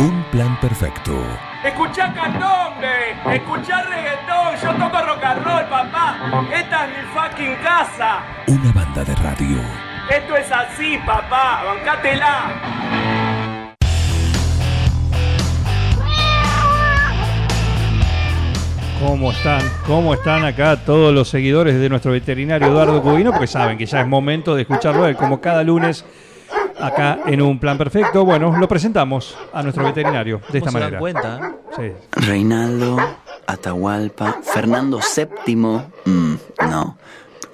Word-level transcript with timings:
Un 0.00 0.24
plan 0.32 0.58
perfecto. 0.60 1.12
Escuchá 1.62 2.10
candombe, 2.14 3.10
escuchá 3.34 3.82
reggaetón, 3.82 4.56
yo 4.62 4.72
toco 4.82 5.04
rock 5.04 5.22
and 5.22 5.44
roll, 5.44 5.64
papá. 5.68 6.16
Esta 6.50 6.86
es 6.86 6.90
mi 6.96 7.04
fucking 7.12 7.54
casa. 7.56 8.22
Una 8.46 8.72
banda 8.72 9.04
de 9.04 9.14
radio. 9.16 9.58
Esto 10.08 10.36
es 10.36 10.50
así, 10.50 10.96
papá, 11.04 11.64
bancátela. 11.66 12.48
¿Cómo 19.06 19.32
están? 19.32 19.60
¿Cómo 19.86 20.14
están 20.14 20.46
acá 20.46 20.76
todos 20.76 21.12
los 21.12 21.28
seguidores 21.28 21.78
de 21.78 21.90
nuestro 21.90 22.12
veterinario 22.12 22.68
Eduardo 22.68 23.02
Cubino? 23.02 23.32
Porque 23.32 23.46
saben 23.46 23.76
que 23.76 23.84
ya 23.84 24.00
es 24.00 24.06
momento 24.06 24.54
de 24.54 24.62
escucharlo 24.62 25.06
él, 25.06 25.14
como 25.16 25.42
cada 25.42 25.62
lunes 25.62 26.06
acá 26.80 27.20
en 27.26 27.42
un 27.42 27.58
plan 27.58 27.78
perfecto. 27.78 28.24
Bueno, 28.24 28.56
lo 28.58 28.68
presentamos 28.68 29.36
a 29.52 29.62
nuestro 29.62 29.84
veterinario 29.84 30.40
de 30.50 30.58
esta 30.58 30.70
¿Cómo 30.70 30.78
se 30.78 30.78
manera. 30.78 30.90
dan 30.90 31.00
cuenta? 31.00 31.54
Sí. 31.76 31.92
Reinaldo, 32.26 32.96
Atahualpa, 33.46 34.40
Fernando 34.42 35.00
VII, 35.00 35.56
mm, 35.56 36.34
no. 36.70 36.96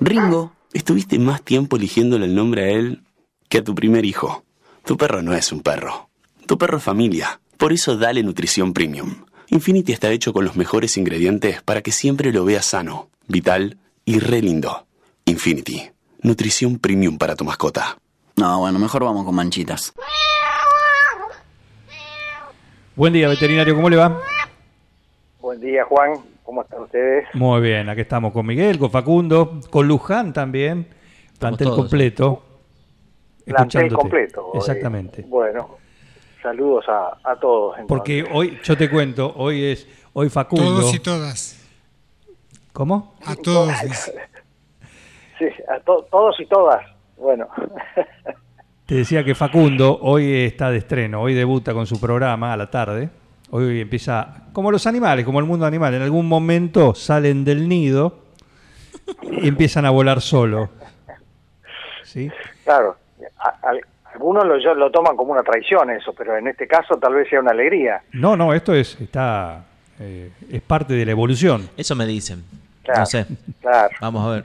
Ringo, 0.01 0.53
Estuviste 0.77 1.19
más 1.19 1.41
tiempo 1.41 1.77
eligiéndole 1.77 2.27
el 2.27 2.35
nombre 2.35 2.65
a 2.65 2.69
él 2.69 3.03
que 3.49 3.57
a 3.57 3.65
tu 3.65 3.75
primer 3.75 4.05
hijo. 4.05 4.45
Tu 4.85 4.99
perro 4.99 5.23
no 5.23 5.33
es 5.33 5.51
un 5.51 5.61
perro. 5.63 6.11
Tu 6.47 6.59
perro 6.59 6.77
es 6.77 6.83
familia. 6.85 7.41
Por 7.57 7.73
eso 7.73 7.97
dale 7.97 8.23
nutrición 8.23 8.75
premium. 8.75 9.25
Infinity 9.49 9.93
está 9.93 10.11
hecho 10.11 10.35
con 10.35 10.45
los 10.45 10.55
mejores 10.55 10.99
ingredientes 10.99 11.63
para 11.63 11.81
que 11.81 11.93
siempre 11.93 12.31
lo 12.31 12.45
veas 12.45 12.67
sano, 12.67 13.09
vital 13.27 13.79
y 14.05 14.19
re 14.19 14.43
lindo. 14.43 14.87
Infinity. 15.25 15.93
Nutrición 16.21 16.79
premium 16.79 17.17
para 17.17 17.37
tu 17.37 17.47
mascota. 17.47 17.97
No, 18.37 18.61
bueno, 18.61 18.79
mejor 18.79 19.05
vamos 19.05 19.25
con 19.25 19.35
manchitas. 19.35 19.93
Buen 22.95 23.13
día, 23.13 23.29
veterinario, 23.29 23.75
¿cómo 23.75 23.91
le 23.91 23.97
va? 23.97 24.19
Buen 25.41 25.61
día, 25.61 25.85
Juan. 25.85 26.15
¿Cómo 26.45 26.63
están 26.63 26.83
ustedes? 26.83 27.27
Muy 27.35 27.61
bien, 27.61 27.89
aquí 27.89 28.03
estamos 28.03 28.33
con 28.33 28.47
Miguel, 28.47 28.79
con 28.79 28.91
Facundo, 28.91 29.61
con 29.71 29.87
Luján 29.89 30.33
también. 30.33 30.87
Plantel 31.39 31.69
completo. 31.71 32.43
Plantel 33.45 33.93
completo. 33.93 34.47
hoy. 34.53 34.59
Exactamente. 34.59 35.23
Bueno, 35.29 35.77
saludos 36.43 36.85
a, 36.89 37.19
a 37.25 37.37
todos. 37.39 37.79
entonces. 37.79 37.89
Porque 37.89 38.25
hoy, 38.33 38.59
yo 38.63 38.77
te 38.77 38.89
cuento, 38.89 39.33
hoy 39.37 39.65
es, 39.65 39.87
hoy 40.13 40.29
Facundo. 40.31 40.81
Todos 40.81 40.95
y 40.95 40.99
todas. 41.01 41.67
¿Cómo? 42.73 43.15
A 43.25 43.35
todos. 43.37 43.73
Sí, 45.39 45.45
a 45.69 45.79
to- 45.81 46.07
todos 46.11 46.35
y 46.41 46.47
todas. 46.47 46.81
Bueno, 47.17 47.49
Te 48.87 48.95
decía 48.97 49.25
que 49.25 49.35
Facundo 49.35 49.99
hoy 50.03 50.45
está 50.45 50.71
de 50.71 50.79
estreno, 50.79 51.21
hoy 51.23 51.35
debuta 51.35 51.73
con 51.73 51.87
su 51.87 52.01
programa 52.01 52.53
a 52.53 52.57
la 52.57 52.71
tarde. 52.71 53.09
Hoy 53.51 53.81
empieza, 53.81 54.45
como 54.53 54.71
los 54.71 54.87
animales, 54.87 55.25
como 55.25 55.39
el 55.41 55.45
mundo 55.47 55.67
animal, 55.67 55.95
en 55.95 56.03
algún 56.03 56.29
momento 56.29 56.95
salen 56.95 57.45
del 57.45 57.69
nido 57.69 58.19
y 59.23 59.49
empiezan 59.49 59.87
a 59.87 59.91
volar 59.91 60.21
solo. 60.21 60.71
¿Sí? 62.03 62.31
claro. 62.65 62.97
a- 63.39 63.55
algunos 64.15 64.47
lo, 64.47 64.59
yo- 64.59 64.75
lo 64.75 64.91
toman 64.91 65.15
como 65.17 65.33
una 65.33 65.43
traición 65.43 65.91
eso, 65.91 66.13
pero 66.17 66.37
en 66.39 66.49
este 66.49 66.67
caso 66.67 66.97
tal 66.97 67.15
vez 67.15 67.29
sea 67.29 67.41
una 67.41 67.51
alegría. 67.51 68.03
No, 68.13 68.35
no, 68.37 68.55
esto 68.55 68.73
es, 68.75 68.99
está, 69.01 69.65
eh, 70.01 70.31
es 70.51 70.63
parte 70.63 70.95
de 70.95 71.05
la 71.05 71.11
evolución. 71.13 71.69
Eso 71.77 71.95
me 71.95 72.07
dicen. 72.07 72.43
Claro, 72.83 73.01
No 73.01 73.07
sé. 73.07 73.27
Claro. 73.61 73.95
Vamos 74.01 74.25
a 74.27 74.31
ver. 74.41 74.45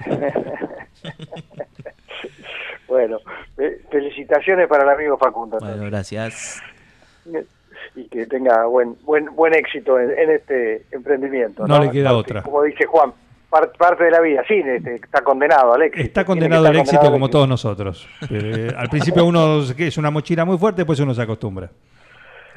Bueno, 2.91 3.19
fe- 3.55 3.79
felicitaciones 3.89 4.67
para 4.67 4.83
el 4.83 4.89
amigo 4.89 5.17
Facundo. 5.17 5.57
Bueno, 5.61 5.85
gracias. 5.85 6.61
y 7.95 8.03
que 8.09 8.25
tenga 8.25 8.65
buen 8.65 8.97
buen 9.05 9.33
buen 9.33 9.53
éxito 9.53 9.97
en, 9.97 10.11
en 10.11 10.29
este 10.31 10.83
emprendimiento. 10.91 11.65
No 11.65 11.79
le 11.81 11.89
queda 11.89 12.09
Parte- 12.09 12.19
otra. 12.19 12.41
Como 12.41 12.63
dice 12.63 12.85
Juan, 12.85 13.13
par- 13.49 13.71
parte 13.77 14.03
de 14.03 14.11
la 14.11 14.19
vida, 14.19 14.43
sí, 14.45 14.55
este, 14.55 14.95
está 14.95 15.21
condenado 15.21 15.73
al 15.73 15.83
éxito. 15.83 16.05
Está 16.05 16.25
condenado 16.25 16.67
al 16.67 16.75
éxito 16.75 16.97
condenado 16.97 17.13
como 17.13 17.25
éxito. 17.27 17.37
todos 17.37 17.47
nosotros. 17.47 18.07
Eh, 18.29 18.73
al 18.75 18.89
principio 18.89 19.23
uno 19.23 19.61
que 19.77 19.87
es 19.87 19.97
una 19.97 20.11
mochila 20.11 20.43
muy 20.43 20.57
fuerte, 20.57 20.81
después 20.81 20.99
uno 20.99 21.13
se 21.13 21.21
acostumbra. 21.21 21.69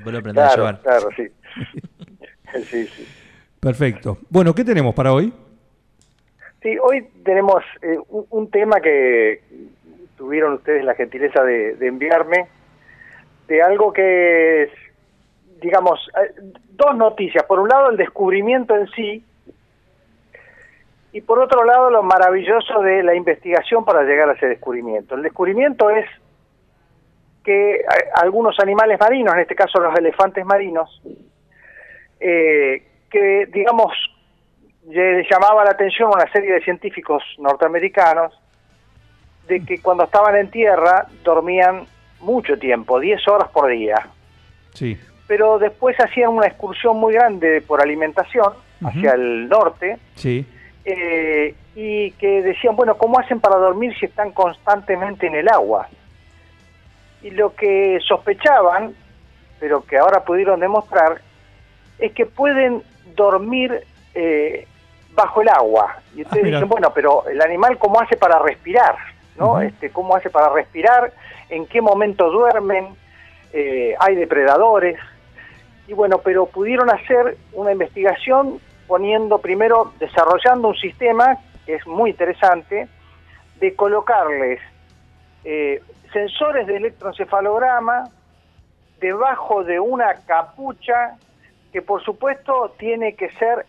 Vos 0.03 0.13
lo 0.13 0.19
aprendés 0.19 0.43
a 0.45 0.49
Claro, 0.49 0.63
llevar. 0.63 0.81
claro, 0.83 1.09
sí. 1.17 1.29
sí, 2.65 2.87
sí. 2.89 3.09
Perfecto. 3.61 4.19
Bueno, 4.29 4.53
¿qué 4.53 4.65
tenemos 4.65 4.95
para 4.97 5.13
hoy? 5.13 5.33
Sí, 6.61 6.77
hoy 6.83 7.07
tenemos 7.25 7.63
eh, 7.83 7.99
un, 8.09 8.27
un 8.31 8.51
tema 8.51 8.81
que 8.81 9.43
tuvieron 10.17 10.55
ustedes 10.55 10.85
la 10.85 10.95
gentileza 10.95 11.43
de, 11.43 11.77
enviarme, 11.81 12.49
de 13.47 13.63
algo 13.63 13.93
que 13.93 14.65
es, 14.65 14.71
digamos, 15.61 16.01
eh, 16.21 16.35
dos 16.71 16.97
noticias. 16.97 17.45
Por 17.45 17.61
un 17.61 17.69
lado, 17.69 17.91
el 17.91 17.97
descubrimiento 17.97 18.77
en 18.77 18.87
sí, 18.89 19.25
y 21.13 21.21
por 21.21 21.39
otro 21.39 21.65
lado, 21.65 21.91
lo 21.91 22.03
maravilloso 22.03 22.81
de 22.81 23.03
la 23.03 23.15
investigación 23.15 23.85
para 23.85 24.03
llegar 24.03 24.29
a 24.29 24.33
ese 24.33 24.47
descubrimiento. 24.47 25.15
El 25.15 25.23
descubrimiento 25.23 25.91
es 25.91 26.07
que 27.45 27.77
eh, 27.77 27.85
algunos 28.17 28.59
animales 28.59 28.99
marinos, 28.99 29.35
en 29.35 29.41
este 29.41 29.55
caso 29.55 29.79
los 29.79 29.97
elefantes 29.97 30.45
marinos, 30.45 31.03
eh, 32.19 32.83
que, 33.11 33.47
digamos, 33.53 33.93
llamaba 34.87 35.65
la 35.65 35.71
atención 35.71 36.09
a 36.09 36.17
una 36.17 36.33
serie 36.33 36.53
de 36.53 36.61
científicos 36.63 37.23
norteamericanos 37.39 38.39
de 39.49 39.65
que 39.65 39.81
cuando 39.81 40.05
estaban 40.05 40.37
en 40.37 40.51
tierra 40.51 41.07
dormían 41.23 41.87
mucho 42.21 42.59
tiempo, 42.59 42.99
10 43.01 43.27
horas 43.29 43.49
por 43.51 43.69
día, 43.71 43.97
Sí. 44.73 44.99
pero 45.27 45.59
después 45.59 45.97
hacían 46.01 46.31
una 46.31 46.47
excursión 46.47 46.99
muy 46.99 47.15
grande 47.15 47.61
por 47.61 47.83
alimentación 47.83 48.53
hacia 48.85 49.13
el 49.13 49.49
norte 49.49 49.99
Sí. 50.15 50.47
eh, 50.85 51.55
y 51.75 52.11
que 52.13 52.43
decían, 52.43 52.77
bueno, 52.77 52.97
¿cómo 52.97 53.19
hacen 53.19 53.41
para 53.41 53.57
dormir 53.57 53.95
si 53.99 54.07
están 54.07 54.33
constantemente 54.33 55.27
en 55.27 55.35
el 55.35 55.49
agua? 55.49 55.89
Y 57.23 57.31
lo 57.31 57.55
que 57.55 57.99
sospechaban, 58.07 58.95
pero 59.61 59.83
que 59.85 59.97
ahora 59.99 60.25
pudieron 60.25 60.61
demostrar, 60.61 61.21
es 61.99 62.13
que 62.13 62.27
pueden 62.27 62.83
dormir 63.15 63.83
eh, 64.15 64.67
bajo 65.15 65.41
el 65.43 65.49
agua. 65.49 65.97
Y 66.15 66.23
ustedes 66.23 66.43
Ah, 66.43 66.45
mira. 66.45 66.57
dicen, 66.59 66.69
bueno, 66.69 66.93
pero 66.95 67.27
el 67.29 67.41
animal 67.41 67.79
cómo 67.79 68.01
hace 68.01 68.17
para 68.17 68.39
respirar, 68.41 68.97
¿no? 69.37 69.61
Este, 69.61 69.91
¿Cómo 69.91 70.17
hace 70.17 70.31
para 70.31 70.51
respirar? 70.51 71.13
¿En 71.49 71.67
qué 71.67 71.81
momento 71.81 72.31
duermen? 72.31 72.89
Eh, 73.53 73.95
¿Hay 74.01 74.15
depredadores? 74.17 74.99
Y 75.87 75.93
bueno, 75.93 76.19
pero 76.19 76.47
pudieron 76.47 76.91
hacer 76.91 77.37
una 77.53 77.73
investigación 77.73 78.61
poniendo 78.87 79.39
primero, 79.39 79.93
desarrollando 79.99 80.69
un 80.69 80.77
sistema 80.77 81.39
que 81.67 81.75
es 81.77 81.87
muy 81.87 82.11
interesante, 82.11 82.89
de 83.61 83.75
colocarles 83.75 84.61
eh, 85.45 85.83
sensores 86.13 86.67
de 86.67 86.77
electroencefalograma 86.77 88.05
debajo 89.01 89.65
de 89.65 89.81
una 89.81 90.15
capucha 90.27 91.17
que 91.73 91.83
por 91.83 92.03
supuesto 92.03 92.75
tiene 92.79 93.15
que 93.15 93.31
ser 93.33 93.67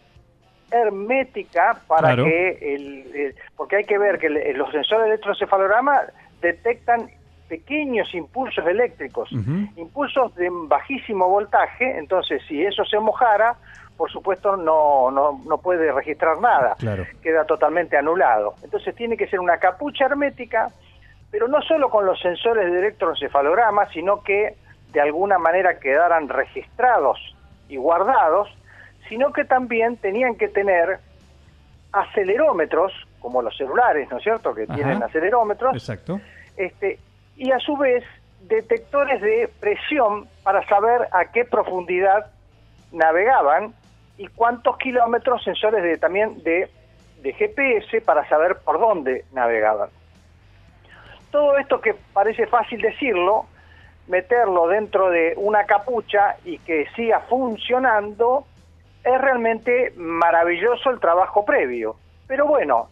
hermética 0.72 1.82
para 1.88 2.10
Claro. 2.10 2.26
que 2.26 2.76
el, 2.76 3.16
el- 3.16 3.36
porque 3.56 3.78
hay 3.78 3.84
que 3.86 3.98
ver 3.98 4.18
que 4.20 4.28
el- 4.28 4.58
los 4.58 4.72
sensores 4.72 5.04
de 5.06 5.10
electroencefalograma 5.12 6.02
detectan 6.42 7.10
pequeños 7.48 8.14
impulsos 8.16 8.66
eléctricos, 8.66 9.30
impulsos 9.76 10.34
de 10.36 10.50
bajísimo 10.52 11.30
voltaje, 11.30 11.98
entonces 12.00 12.42
si 12.48 12.66
eso 12.66 12.84
se 12.86 13.00
mojara, 13.00 13.56
por 13.98 14.10
supuesto 14.12 14.58
no, 14.58 15.12
no, 15.12 15.40
no 15.46 15.58
puede 15.60 15.92
registrar 15.92 16.40
nada, 16.42 16.76
Claro. 16.80 17.06
queda 17.22 17.46
totalmente 17.46 17.98
anulado. 17.98 18.56
Entonces 18.64 18.96
tiene 18.96 19.16
que 19.16 19.28
ser 19.28 19.40
una 19.40 19.58
capucha 19.58 20.06
hermética, 20.06 20.70
pero 21.30 21.48
no 21.48 21.62
solo 21.62 21.90
con 21.90 22.06
los 22.08 22.20
sensores 22.20 22.72
de 22.72 22.80
electroencefalograma, 22.80 23.88
sino 23.92 24.22
que 24.24 24.56
de 24.92 25.02
alguna 25.02 25.38
manera 25.38 25.80
quedaran 25.80 26.28
registrados 26.30 27.20
y 27.70 27.78
guardados, 27.78 28.50
sino 29.10 29.32
que 29.32 29.46
también 29.46 29.98
tenían 29.98 30.36
que 30.36 30.48
tener 30.48 31.00
acelerómetros, 31.92 32.92
como 33.20 33.42
los 33.42 33.56
celulares, 33.58 34.10
¿no 34.12 34.18
es 34.18 34.24
cierto?, 34.24 34.54
que 34.54 34.64
Ajá. 34.64 34.76
tienen 34.76 35.02
acelerómetros, 35.02 35.74
Exacto. 35.74 36.20
este, 36.58 37.00
y 37.38 37.52
a 37.52 37.60
su 37.60 37.78
vez 37.78 38.04
detectores 38.42 39.22
de 39.22 39.50
presión 39.60 40.28
para 40.44 40.68
saber 40.68 41.08
a 41.12 41.26
qué 41.32 41.46
profundidad 41.46 42.32
navegaban 42.92 43.74
y 44.18 44.28
cuántos 44.28 44.78
kilómetros, 44.78 45.44
sensores 45.44 45.84
de, 45.84 45.98
también 45.98 46.42
de, 46.44 46.70
de 47.22 47.34
GPS 47.34 48.02
para 48.02 48.28
saber 48.30 48.58
por 48.64 48.80
dónde 48.80 49.26
navegaban. 49.34 49.90
Todo 51.32 51.58
esto 51.58 51.82
que 51.82 51.96
parece 52.14 52.48
fácil 52.48 52.82
decirlo, 52.82 53.46
meterlo 54.08 54.68
dentro 54.68 55.10
de 55.10 55.34
una 55.36 55.66
capucha 55.66 56.38
y 56.46 56.60
que 56.60 56.86
siga 56.96 57.22
funcionando, 57.22 58.46
es 59.06 59.22
realmente 59.22 59.94
maravilloso 59.96 60.90
el 60.90 61.00
trabajo 61.00 61.46
previo. 61.46 61.96
Pero 62.28 62.48
bueno, 62.48 62.90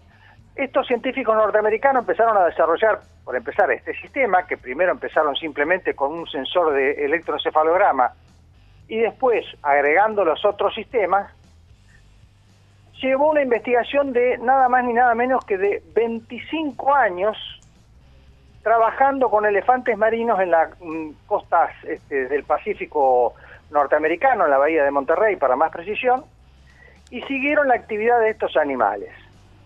estos 0.55 0.85
científicos 0.85 1.35
norteamericanos 1.35 2.03
empezaron 2.03 2.37
a 2.37 2.45
desarrollar, 2.45 2.99
por 3.25 3.35
empezar, 3.35 3.71
este 3.71 3.93
sistema, 3.99 4.45
que 4.45 4.57
primero 4.57 4.91
empezaron 4.91 5.35
simplemente 5.35 5.95
con 5.95 6.13
un 6.13 6.27
sensor 6.27 6.73
de 6.73 7.05
electroencefalograma 7.05 8.11
y 8.87 8.99
después 8.99 9.43
agregando 9.63 10.23
los 10.23 10.45
otros 10.45 10.75
sistemas, 10.75 11.31
llevó 13.01 13.31
una 13.31 13.41
investigación 13.41 14.13
de 14.13 14.37
nada 14.37 14.69
más 14.69 14.85
ni 14.85 14.93
nada 14.93 15.15
menos 15.15 15.43
que 15.45 15.57
de 15.57 15.81
25 15.95 16.93
años 16.93 17.35
trabajando 18.61 19.29
con 19.29 19.45
elefantes 19.45 19.97
marinos 19.97 20.39
en 20.39 20.51
las 20.51 20.69
mm, 20.79 21.09
costas 21.25 21.71
este, 21.83 22.27
del 22.27 22.43
Pacífico 22.43 23.33
norteamericano, 23.71 24.45
en 24.45 24.51
la 24.51 24.57
bahía 24.57 24.83
de 24.83 24.91
Monterrey, 24.91 25.35
para 25.35 25.55
más 25.55 25.71
precisión, 25.71 26.23
y 27.09 27.21
siguieron 27.23 27.67
la 27.67 27.75
actividad 27.75 28.19
de 28.19 28.29
estos 28.29 28.55
animales. 28.57 29.09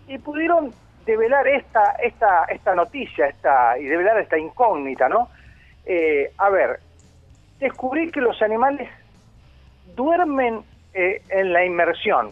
Y 0.07 0.17
pudieron 0.17 0.73
develar 1.05 1.47
esta, 1.47 1.91
esta, 2.03 2.45
esta 2.45 2.75
noticia 2.75 3.27
esta, 3.27 3.77
y 3.77 3.85
develar 3.85 4.19
esta 4.19 4.37
incógnita, 4.37 5.07
¿no? 5.09 5.29
Eh, 5.85 6.31
a 6.37 6.49
ver, 6.49 6.79
descubrí 7.59 8.11
que 8.11 8.21
los 8.21 8.41
animales 8.41 8.89
duermen 9.95 10.61
eh, 10.93 11.21
en 11.29 11.53
la 11.53 11.65
inmersión. 11.65 12.31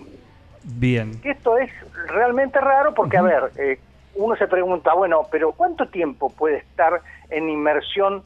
Bien. 0.64 1.20
Que 1.22 1.32
esto 1.32 1.58
es 1.58 1.72
realmente 2.08 2.60
raro 2.60 2.94
porque, 2.94 3.18
a 3.18 3.22
ver, 3.22 3.52
eh, 3.58 3.80
uno 4.16 4.36
se 4.36 4.48
pregunta, 4.48 4.94
bueno, 4.94 5.28
pero 5.32 5.52
¿cuánto 5.52 5.88
tiempo 5.88 6.30
puede 6.30 6.58
estar 6.58 7.02
en 7.30 7.50
inmersión 7.50 8.24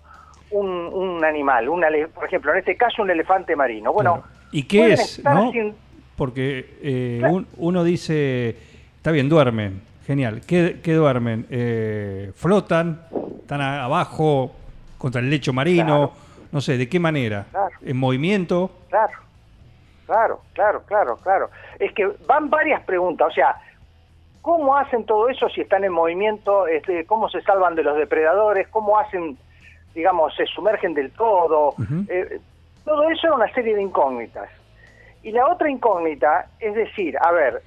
un, 0.51 0.67
un 0.69 1.23
animal? 1.23 1.69
Un 1.69 1.83
por 2.13 2.25
ejemplo, 2.25 2.51
en 2.53 2.59
este 2.59 2.75
caso, 2.75 3.01
un 3.01 3.09
elefante 3.11 3.55
marino. 3.55 3.91
Bueno, 3.93 4.15
Claro. 4.21 4.27
¿Y 4.51 4.63
qué 4.63 4.93
es? 4.93 5.23
¿no? 5.23 5.51
sin- 5.51 5.75
Porque 6.15 6.77
eh, 6.81 7.17
Claro. 7.19 7.33
un- 7.35 7.47
uno 7.57 7.83
dice, 7.83 8.55
está 8.97 9.11
bien, 9.11 9.29
duermen, 9.29 9.81
genial. 10.05 10.41
¿Qué, 10.47 10.79
qué 10.83 10.93
duermen? 10.93 11.45
Eh, 11.49 12.31
¿Flotan? 12.35 13.01
¿Están 13.41 13.61
abajo 13.61 14.51
contra 14.97 15.21
el 15.21 15.29
lecho 15.29 15.53
marino? 15.53 16.11
No 16.51 16.61
sé, 16.61 16.77
¿de 16.77 16.89
qué 16.89 16.99
manera? 16.99 17.45
¿En 17.85 17.95
movimiento? 17.97 18.71
Claro, 18.89 19.13
claro, 20.07 20.41
claro, 20.53 20.83
claro, 20.85 21.17
claro. 21.17 21.49
Es 21.77 21.93
que 21.93 22.07
van 22.27 22.49
varias 22.49 22.81
preguntas, 22.83 23.27
o 23.27 23.31
sea, 23.31 23.55
¿cómo 24.41 24.75
hacen 24.75 25.05
todo 25.05 25.29
eso 25.29 25.47
si 25.49 25.61
están 25.61 25.83
en 25.83 25.91
movimiento? 25.93 26.65
Este, 26.67 27.05
¿Cómo 27.05 27.29
se 27.29 27.41
salvan 27.41 27.75
de 27.75 27.83
los 27.83 27.95
depredadores? 27.97 28.67
¿Cómo 28.69 28.97
hacen, 28.97 29.37
digamos, 29.93 30.35
se 30.35 30.45
sumergen 30.45 30.93
del 30.93 31.11
todo? 31.11 31.75
Eh, 32.07 32.39
todo 32.85 33.09
eso 33.09 33.27
era 33.27 33.35
una 33.35 33.53
serie 33.53 33.75
de 33.75 33.81
incógnitas. 33.81 34.49
Y 35.23 35.31
la 35.31 35.47
otra 35.47 35.69
incógnita 35.69 36.47
es 36.59 36.73
decir, 36.75 37.17
a 37.19 37.31
ver, 37.31 37.61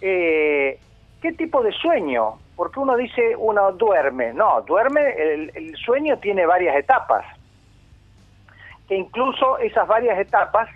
eh, 0.00 0.78
¿qué 1.20 1.32
tipo 1.32 1.62
de 1.62 1.72
sueño? 1.72 2.38
Porque 2.56 2.80
uno 2.80 2.96
dice, 2.96 3.34
uno 3.36 3.72
duerme. 3.72 4.32
No, 4.34 4.60
duerme, 4.62 5.00
el, 5.16 5.52
el 5.54 5.76
sueño 5.76 6.18
tiene 6.18 6.44
varias 6.46 6.76
etapas 6.76 7.24
que 8.88 8.96
incluso 8.96 9.58
esas 9.58 9.86
varias 9.86 10.18
etapas 10.18 10.68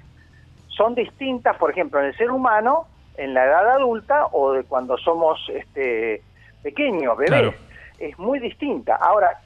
son 0.68 0.94
distintas, 0.94 1.56
por 1.56 1.70
ejemplo, 1.70 2.00
en 2.00 2.06
el 2.06 2.16
ser 2.16 2.30
humano, 2.30 2.86
en 3.16 3.34
la 3.34 3.44
edad 3.44 3.70
adulta 3.70 4.26
o 4.32 4.52
de 4.52 4.64
cuando 4.64 4.96
somos 4.98 5.38
este, 5.52 6.22
pequeños, 6.62 7.16
bebés. 7.16 7.30
Claro. 7.30 7.54
Es 7.98 8.18
muy 8.18 8.38
distinta. 8.40 8.96
Ahora, 8.96 9.40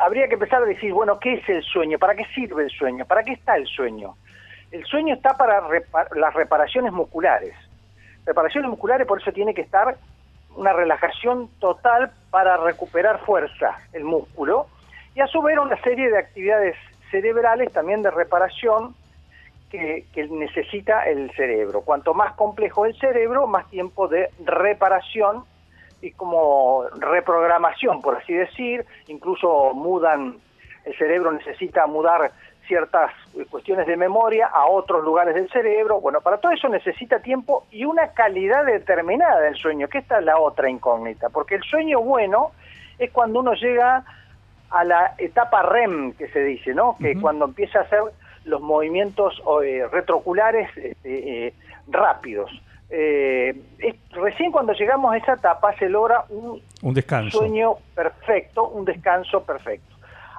habría 0.00 0.28
que 0.28 0.34
empezar 0.34 0.62
a 0.62 0.66
decir, 0.66 0.92
bueno, 0.92 1.18
¿qué 1.20 1.34
es 1.34 1.48
el 1.48 1.62
sueño? 1.62 1.98
¿Para 1.98 2.14
qué 2.14 2.24
sirve 2.34 2.64
el 2.64 2.70
sueño? 2.70 3.04
¿Para 3.04 3.22
qué 3.22 3.32
está 3.32 3.56
el 3.56 3.66
sueño? 3.66 4.16
El 4.72 4.84
sueño 4.84 5.14
está 5.14 5.36
para 5.36 5.62
las 6.16 6.34
reparaciones 6.34 6.92
musculares. 6.92 7.54
Reparaciones 8.24 8.70
musculares, 8.70 9.06
por 9.06 9.20
eso 9.20 9.30
tiene 9.32 9.52
que 9.52 9.60
estar 9.60 9.96
una 10.56 10.72
relajación 10.72 11.48
total 11.58 12.12
para 12.30 12.56
recuperar 12.56 13.20
fuerza, 13.20 13.76
el 13.92 14.04
músculo, 14.04 14.66
y 15.14 15.20
a 15.20 15.26
su 15.26 15.42
vez 15.42 15.58
una 15.58 15.80
serie 15.82 16.10
de 16.10 16.18
actividades 16.18 16.76
cerebrales 17.10 17.72
también 17.72 18.02
de 18.02 18.10
reparación 18.10 18.94
que 19.70 20.04
necesita 20.30 21.08
el 21.08 21.30
cerebro. 21.32 21.82
Cuanto 21.82 22.14
más 22.14 22.34
complejo 22.34 22.86
el 22.86 22.98
cerebro, 22.98 23.46
más 23.46 23.68
tiempo 23.70 24.08
de 24.08 24.30
reparación 24.44 25.44
y 26.02 26.12
como 26.12 26.84
reprogramación, 26.98 28.00
por 28.00 28.16
así 28.16 28.32
decir, 28.32 28.84
incluso 29.08 29.72
mudan, 29.74 30.36
el 30.84 30.96
cerebro 30.96 31.32
necesita 31.32 31.86
mudar 31.86 32.32
ciertas 32.66 33.10
eh, 33.36 33.44
cuestiones 33.50 33.86
de 33.86 33.96
memoria 33.96 34.46
a 34.46 34.66
otros 34.66 35.04
lugares 35.04 35.34
del 35.34 35.50
cerebro. 35.50 36.00
Bueno, 36.00 36.20
para 36.20 36.38
todo 36.38 36.52
eso 36.52 36.68
necesita 36.68 37.20
tiempo 37.20 37.66
y 37.70 37.84
una 37.84 38.08
calidad 38.12 38.64
determinada 38.64 39.40
del 39.40 39.56
sueño, 39.56 39.88
que 39.88 39.98
esta 39.98 40.18
es 40.20 40.24
la 40.24 40.38
otra 40.38 40.70
incógnita, 40.70 41.28
porque 41.28 41.56
el 41.56 41.62
sueño 41.62 42.00
bueno 42.00 42.52
es 42.98 43.10
cuando 43.10 43.40
uno 43.40 43.54
llega 43.54 44.04
a 44.70 44.84
la 44.84 45.14
etapa 45.18 45.62
REM 45.62 46.12
que 46.12 46.28
se 46.28 46.44
dice, 46.44 46.72
¿no? 46.72 46.96
Que 46.98 47.12
Ujú. 47.12 47.22
cuando 47.22 47.44
empieza 47.46 47.80
a 47.80 47.82
hacer 47.82 48.00
los 48.44 48.60
movimientos 48.60 49.42
eh, 49.64 49.86
retrooculares 49.90 50.70
este, 50.76 51.46
eh, 51.46 51.54
rápidos. 51.88 52.50
Eh, 52.90 53.54
es- 53.78 53.96
recién 54.10 54.50
cuando 54.50 54.72
llegamos 54.72 55.12
a 55.12 55.16
esa 55.16 55.34
etapa 55.34 55.74
se 55.78 55.88
logra 55.88 56.24
un 56.28 56.60
Un 56.82 56.94
descanso. 56.94 57.38
sueño 57.38 57.74
perfecto, 57.94 58.68
un 58.68 58.84
descanso 58.84 59.44
perfecto. 59.44 59.94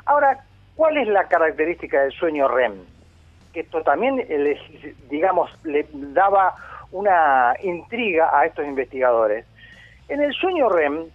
Ahora, 0.06 0.44
¿cuál 0.76 0.98
es 0.98 1.08
la 1.08 1.28
característica 1.30 2.02
del 2.02 2.12
sueño 2.12 2.48
REM? 2.50 2.74
Que 3.54 3.62
esto 3.62 3.82
también, 3.84 4.18
les- 4.18 5.10
digamos, 5.10 5.50
le 5.64 5.86
daba 5.94 6.56
una 6.92 7.54
intriga 7.64 8.38
a 8.38 8.46
estos 8.46 8.66
investigadores. 8.66 9.46
En 10.10 10.22
el 10.22 10.34
sueño 10.34 10.68
REM 10.68 11.06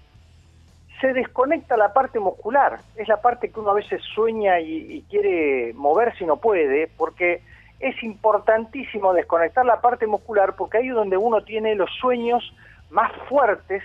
se 1.03 1.13
desconecta 1.13 1.77
la 1.77 1.93
parte 1.93 2.19
muscular, 2.19 2.79
es 2.97 3.07
la 3.09 3.21
parte 3.21 3.51
que 3.51 3.61
uno 3.61 3.71
a 3.73 3.75
veces 3.75 4.01
sueña 4.15 4.59
y, 4.61 4.95
y 4.95 5.03
quiere 5.03 5.75
mover 5.75 6.17
si 6.17 6.25
no 6.25 6.39
puede, 6.39 6.89
porque 6.97 7.43
es 7.81 8.03
importantísimo 8.03 9.13
desconectar 9.13 9.65
la 9.65 9.81
parte 9.81 10.07
muscular 10.07 10.55
porque 10.57 10.79
ahí 10.79 10.89
es 10.89 10.95
donde 10.95 11.17
uno 11.17 11.43
tiene 11.43 11.75
los 11.75 11.91
sueños 12.01 12.55
más 12.91 13.13
fuertes 13.29 13.83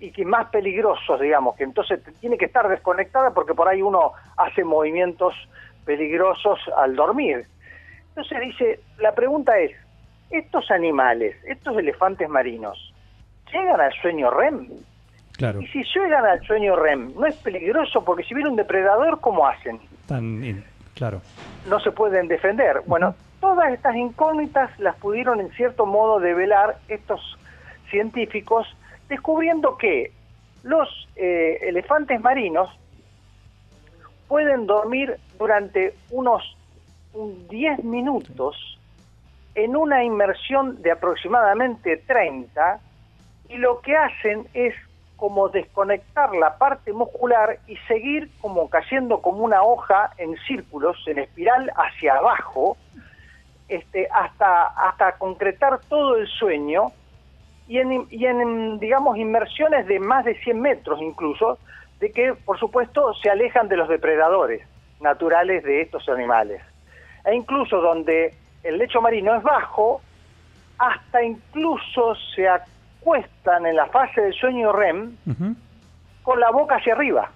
y 0.00 0.10
que 0.10 0.24
más 0.24 0.48
peligrosos, 0.48 1.20
digamos, 1.20 1.56
que 1.56 1.64
entonces 1.64 2.00
tiene 2.20 2.38
que 2.38 2.46
estar 2.46 2.68
desconectada 2.68 3.30
porque 3.32 3.54
por 3.54 3.68
ahí 3.68 3.82
uno 3.82 4.12
hace 4.36 4.64
movimientos 4.64 5.34
peligrosos 5.84 6.58
al 6.76 6.96
dormir. 6.96 7.46
Entonces 8.08 8.40
dice, 8.40 8.80
la 8.98 9.14
pregunta 9.14 9.58
es, 9.58 9.72
estos 10.30 10.70
animales, 10.70 11.36
estos 11.44 11.76
elefantes 11.76 12.28
marinos, 12.28 12.92
¿llegan 13.52 13.80
al 13.80 13.92
sueño 14.00 14.30
REM? 14.30 14.68
Claro. 15.36 15.60
Y 15.60 15.66
si 15.68 15.82
llegan 15.82 16.24
al 16.24 16.40
sueño 16.46 16.76
REM, 16.76 17.12
¿no 17.14 17.26
es 17.26 17.36
peligroso? 17.36 18.04
Porque 18.04 18.24
si 18.24 18.34
viene 18.34 18.50
un 18.50 18.56
depredador, 18.56 19.20
¿cómo 19.20 19.46
hacen? 19.46 19.80
Tan 20.06 20.64
claro. 20.94 21.20
No 21.68 21.80
se 21.80 21.90
pueden 21.90 22.28
defender. 22.28 22.82
Bueno, 22.86 23.14
todas 23.44 23.74
estas 23.74 23.94
incógnitas 23.94 24.70
las 24.80 24.96
pudieron 24.96 25.38
en 25.38 25.50
cierto 25.50 25.84
modo 25.84 26.18
develar 26.18 26.78
estos 26.88 27.20
científicos, 27.90 28.66
descubriendo 29.06 29.76
que 29.76 30.12
los 30.62 30.88
eh, 31.14 31.58
elefantes 31.60 32.22
marinos 32.22 32.70
pueden 34.28 34.66
dormir 34.66 35.18
durante 35.38 35.92
unos 36.10 36.56
un 37.12 37.46
10 37.48 37.84
minutos 37.84 38.78
en 39.54 39.76
una 39.76 40.02
inmersión 40.02 40.80
de 40.80 40.92
aproximadamente 40.92 41.98
30 41.98 42.80
y 43.50 43.58
lo 43.58 43.82
que 43.82 43.94
hacen 43.94 44.48
es 44.54 44.74
como 45.16 45.50
desconectar 45.50 46.34
la 46.34 46.56
parte 46.56 46.94
muscular 46.94 47.58
y 47.66 47.76
seguir 47.88 48.30
como 48.40 48.70
cayendo 48.70 49.20
como 49.20 49.44
una 49.44 49.62
hoja 49.62 50.12
en 50.16 50.34
círculos, 50.46 50.96
en 51.06 51.18
espiral 51.18 51.70
hacia 51.76 52.14
abajo, 52.14 52.78
este, 53.68 54.08
hasta, 54.12 54.66
hasta 54.66 55.12
concretar 55.18 55.80
todo 55.88 56.16
el 56.16 56.26
sueño 56.28 56.92
y 57.66 57.78
en, 57.78 58.06
y 58.10 58.26
en, 58.26 58.78
digamos, 58.78 59.16
inmersiones 59.16 59.86
de 59.86 59.98
más 59.98 60.24
de 60.24 60.34
100 60.40 60.60
metros 60.60 61.00
incluso, 61.00 61.58
de 62.00 62.12
que, 62.12 62.34
por 62.34 62.58
supuesto, 62.58 63.14
se 63.14 63.30
alejan 63.30 63.68
de 63.68 63.76
los 63.76 63.88
depredadores 63.88 64.66
naturales 65.00 65.64
de 65.64 65.82
estos 65.82 66.08
animales. 66.08 66.60
E 67.24 67.34
incluso 67.34 67.80
donde 67.80 68.34
el 68.62 68.78
lecho 68.78 69.00
marino 69.00 69.34
es 69.34 69.42
bajo, 69.42 70.02
hasta 70.78 71.22
incluso 71.22 72.14
se 72.34 72.46
acuestan 72.48 73.66
en 73.66 73.76
la 73.76 73.86
fase 73.86 74.20
del 74.20 74.34
sueño 74.34 74.72
REM 74.72 75.16
con 76.22 76.40
la 76.40 76.50
boca 76.50 76.76
hacia 76.76 76.94
arriba. 76.94 77.30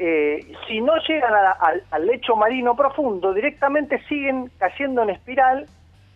Eh, 0.00 0.52
si 0.68 0.80
no 0.80 0.96
llegan 1.08 1.34
a 1.34 1.42
la- 1.42 1.82
al, 1.90 2.06
lecho 2.06 2.36
marino 2.36 2.76
profundo, 2.76 3.32
directamente 3.34 4.00
siguen 4.08 4.48
cayendo 4.58 5.02
en 5.02 5.10
espiral 5.10 5.66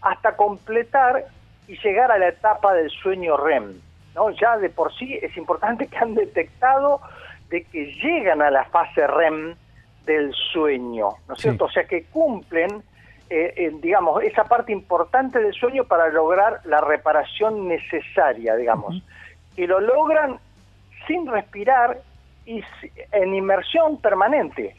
hasta 0.00 0.36
completar 0.36 1.24
y 1.66 1.76
llegar 1.78 2.12
a 2.12 2.18
la 2.18 2.28
etapa 2.28 2.74
del 2.74 2.90
sueño 2.90 3.36
REM. 3.36 3.74
¿no? 4.14 4.30
Ya 4.30 4.56
de 4.58 4.68
por 4.70 4.94
sí 4.94 5.18
es 5.20 5.36
importante 5.36 5.86
que 5.88 5.98
han 5.98 6.14
detectado 6.14 7.00
de 7.48 7.64
que 7.64 7.92
llegan 7.94 8.40
a 8.42 8.50
la 8.50 8.64
fase 8.66 9.06
REM 9.06 9.54
del 10.06 10.32
sueño, 10.52 11.08
¿no 11.26 11.34
es 11.34 11.40
Sí. 11.40 11.48
cierto? 11.48 11.64
O 11.64 11.70
sea 11.70 11.84
que 11.84 12.04
cumplen, 12.04 12.82
eh, 13.30 13.54
eh, 13.56 13.72
digamos, 13.80 14.22
esa 14.22 14.44
parte 14.44 14.70
importante 14.72 15.38
del 15.40 15.54
sueño 15.54 15.84
para 15.84 16.08
lograr 16.08 16.60
la 16.64 16.80
reparación 16.80 17.66
necesaria, 17.68 18.54
digamos. 18.56 19.02
Que 19.56 19.66
lo 19.66 19.80
logran 19.80 20.38
sin 21.06 21.26
respirar 21.26 21.98
y 22.46 22.62
en 23.12 23.34
inmersión 23.34 23.98
permanente. 24.00 24.76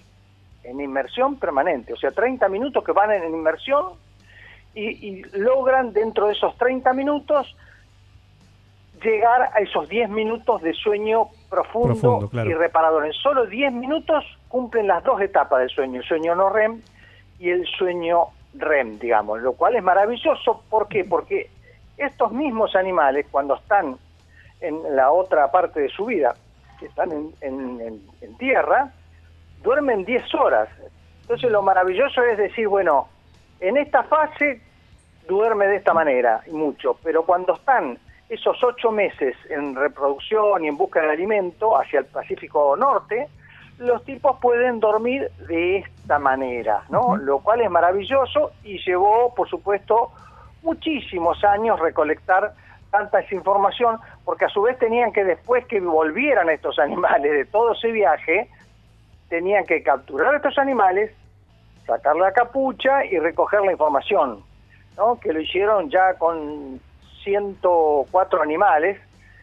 En 0.63 0.79
inmersión 0.79 1.37
permanente. 1.37 1.93
O 1.93 1.97
sea, 1.97 2.11
30 2.11 2.47
minutos 2.49 2.83
que 2.83 2.91
van 2.91 3.11
en 3.11 3.25
inmersión 3.33 3.93
y, 4.73 5.07
y 5.07 5.23
logran 5.33 5.93
dentro 5.93 6.27
de 6.27 6.33
esos 6.33 6.57
30 6.57 6.93
minutos 6.93 7.55
llegar 9.03 9.49
a 9.53 9.59
esos 9.59 9.89
10 9.89 10.09
minutos 10.09 10.61
de 10.61 10.73
sueño 10.73 11.27
profundo, 11.49 11.87
Profundo, 11.99 12.29
claro. 12.29 12.49
y 12.49 12.53
reparador. 12.53 13.05
En 13.05 13.13
solo 13.13 13.45
10 13.45 13.73
minutos 13.73 14.23
cumplen 14.47 14.87
las 14.87 15.03
dos 15.03 15.21
etapas 15.21 15.59
del 15.59 15.69
sueño, 15.69 15.99
el 15.99 16.07
sueño 16.07 16.35
no 16.35 16.49
REM 16.49 16.81
y 17.39 17.49
el 17.49 17.65
sueño 17.65 18.27
REM, 18.53 18.99
digamos, 18.99 19.41
lo 19.41 19.53
cual 19.53 19.75
es 19.75 19.83
maravilloso. 19.83 20.63
¿Por 20.69 20.87
qué? 20.87 21.03
Porque 21.03 21.49
estos 21.97 22.31
mismos 22.31 22.75
animales, 22.75 23.27
cuando 23.29 23.55
están 23.55 23.97
en 24.61 24.95
la 24.95 25.11
otra 25.11 25.51
parte 25.51 25.81
de 25.81 25.89
su 25.89 26.05
vida, 26.05 26.35
que 26.83 26.89
están 26.89 27.11
en, 27.13 27.33
en- 27.41 28.37
tierra, 28.37 28.91
duermen 29.63 30.03
10 30.03 30.35
horas. 30.35 30.67
Entonces 31.21 31.49
lo 31.49 31.61
maravilloso 31.61 32.21
es 32.23 32.37
decir, 32.37 32.67
bueno, 32.67 33.07
en 33.61 33.77
esta 33.77 34.03
fase 34.03 34.61
duerme 35.29 35.67
de 35.67 35.77
esta 35.77 35.93
manera, 35.93 36.41
y 36.45 36.51
mucho, 36.51 36.97
pero 37.01 37.23
cuando 37.23 37.53
están 37.53 37.97
esos 38.27 38.61
ocho 38.61 38.91
meses 38.91 39.33
en 39.49 39.75
reproducción 39.75 40.65
y 40.65 40.67
en 40.67 40.75
busca 40.75 41.01
de 41.01 41.11
alimento 41.11 41.77
hacia 41.77 41.99
el 41.99 42.05
Pacífico 42.07 42.75
Norte, 42.75 43.27
los 43.77 44.03
tipos 44.03 44.37
pueden 44.41 44.81
dormir 44.81 45.31
de 45.47 45.77
esta 45.77 46.19
manera, 46.19 46.83
¿no? 46.89 47.15
Lo 47.15 47.39
cual 47.39 47.61
es 47.61 47.69
maravilloso 47.71 48.51
y 48.65 48.77
llevó, 48.79 49.33
por 49.33 49.47
supuesto, 49.47 50.11
muchísimos 50.63 51.41
años 51.45 51.79
recolectar 51.79 52.53
tanta 52.93 53.19
esa 53.21 53.33
información, 53.33 53.97
porque 54.23 54.45
a 54.45 54.49
su 54.49 54.61
vez 54.61 54.77
tenían 54.77 55.11
que 55.11 55.23
después 55.25 55.65
que 55.65 55.79
volvieran 55.79 56.47
estos 56.51 56.77
animales 56.87 57.31
de 57.31 57.45
todo 57.45 57.73
ese 57.73 57.91
viaje, 57.91 58.47
tenían 59.29 59.65
que 59.65 59.81
capturar 59.81 60.31
a 60.33 60.37
estos 60.37 60.57
animales, 60.59 61.11
sacar 61.87 62.15
la 62.15 62.31
capucha 62.31 63.03
y 63.03 63.17
recoger 63.17 63.61
la 63.61 63.71
información, 63.71 64.41
¿no? 64.95 65.19
que 65.19 65.33
lo 65.33 65.41
hicieron 65.41 65.89
ya 65.89 66.13
con 66.19 66.79
104 67.23 68.41
animales 68.43 68.99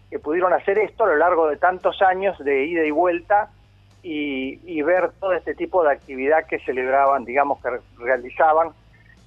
que 0.09 0.19
pudieron 0.21 0.53
hacer 0.53 0.79
esto 0.79 1.05
a 1.05 1.09
lo 1.09 1.17
largo 1.17 1.49
de 1.49 1.57
tantos 1.57 2.01
años 2.03 2.39
de 2.39 2.65
ida 2.67 2.85
y 2.85 2.91
vuelta 2.93 3.51
y, 4.03 4.59
y 4.65 4.83
ver 4.83 5.11
todo 5.21 5.33
este 5.35 5.55
tipo 5.55 5.83
de 5.83 5.91
actividad 5.93 6.47
que 6.47 6.59
celebraban, 6.61 7.25
digamos, 7.25 7.61
que 7.61 7.71
re- 7.71 7.81
realizaban 7.99 8.69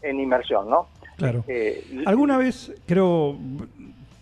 en 0.02 0.20
inmersión, 0.20 0.70
¿no? 0.70 0.88
Claro. 1.18 1.44
Eh, 1.48 1.84
Alguna 2.06 2.38
vez, 2.38 2.74
creo, 2.88 3.36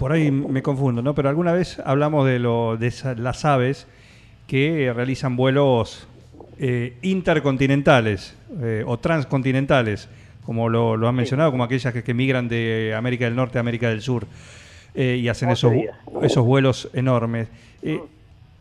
por 0.02 0.14
ahí 0.14 0.32
me 0.32 0.64
confundo, 0.64 1.04
¿no? 1.04 1.14
Pero 1.14 1.30
alguna 1.30 1.54
vez 1.54 1.78
hablamos 1.86 2.26
de, 2.26 2.40
lo, 2.40 2.76
de 2.76 2.92
las 3.18 3.46
aves 3.46 3.86
que 4.48 4.92
realizan 4.96 5.36
vuelos 5.36 6.08
eh, 6.58 6.98
intercontinentales 7.04 8.36
eh, 8.64 8.84
o 8.88 8.98
transcontinentales, 8.98 10.10
como 10.44 10.70
lo, 10.70 10.98
lo 10.98 11.08
han 11.08 11.14
mencionado, 11.14 11.52
como 11.52 11.64
aquellas 11.64 11.94
que, 11.94 12.04
que 12.04 12.16
migran 12.16 12.50
de 12.50 12.96
América 12.98 13.26
del 13.26 13.36
Norte 13.36 13.60
a 13.60 13.62
América 13.62 13.90
del 13.90 14.02
Sur 14.02 14.26
eh, 14.96 15.20
y 15.22 15.30
hacen 15.30 15.50
11 15.50 15.68
esos, 15.68 16.24
esos 16.24 16.46
vuelos 16.48 16.90
enormes. 16.94 17.50
Eh, 17.84 18.02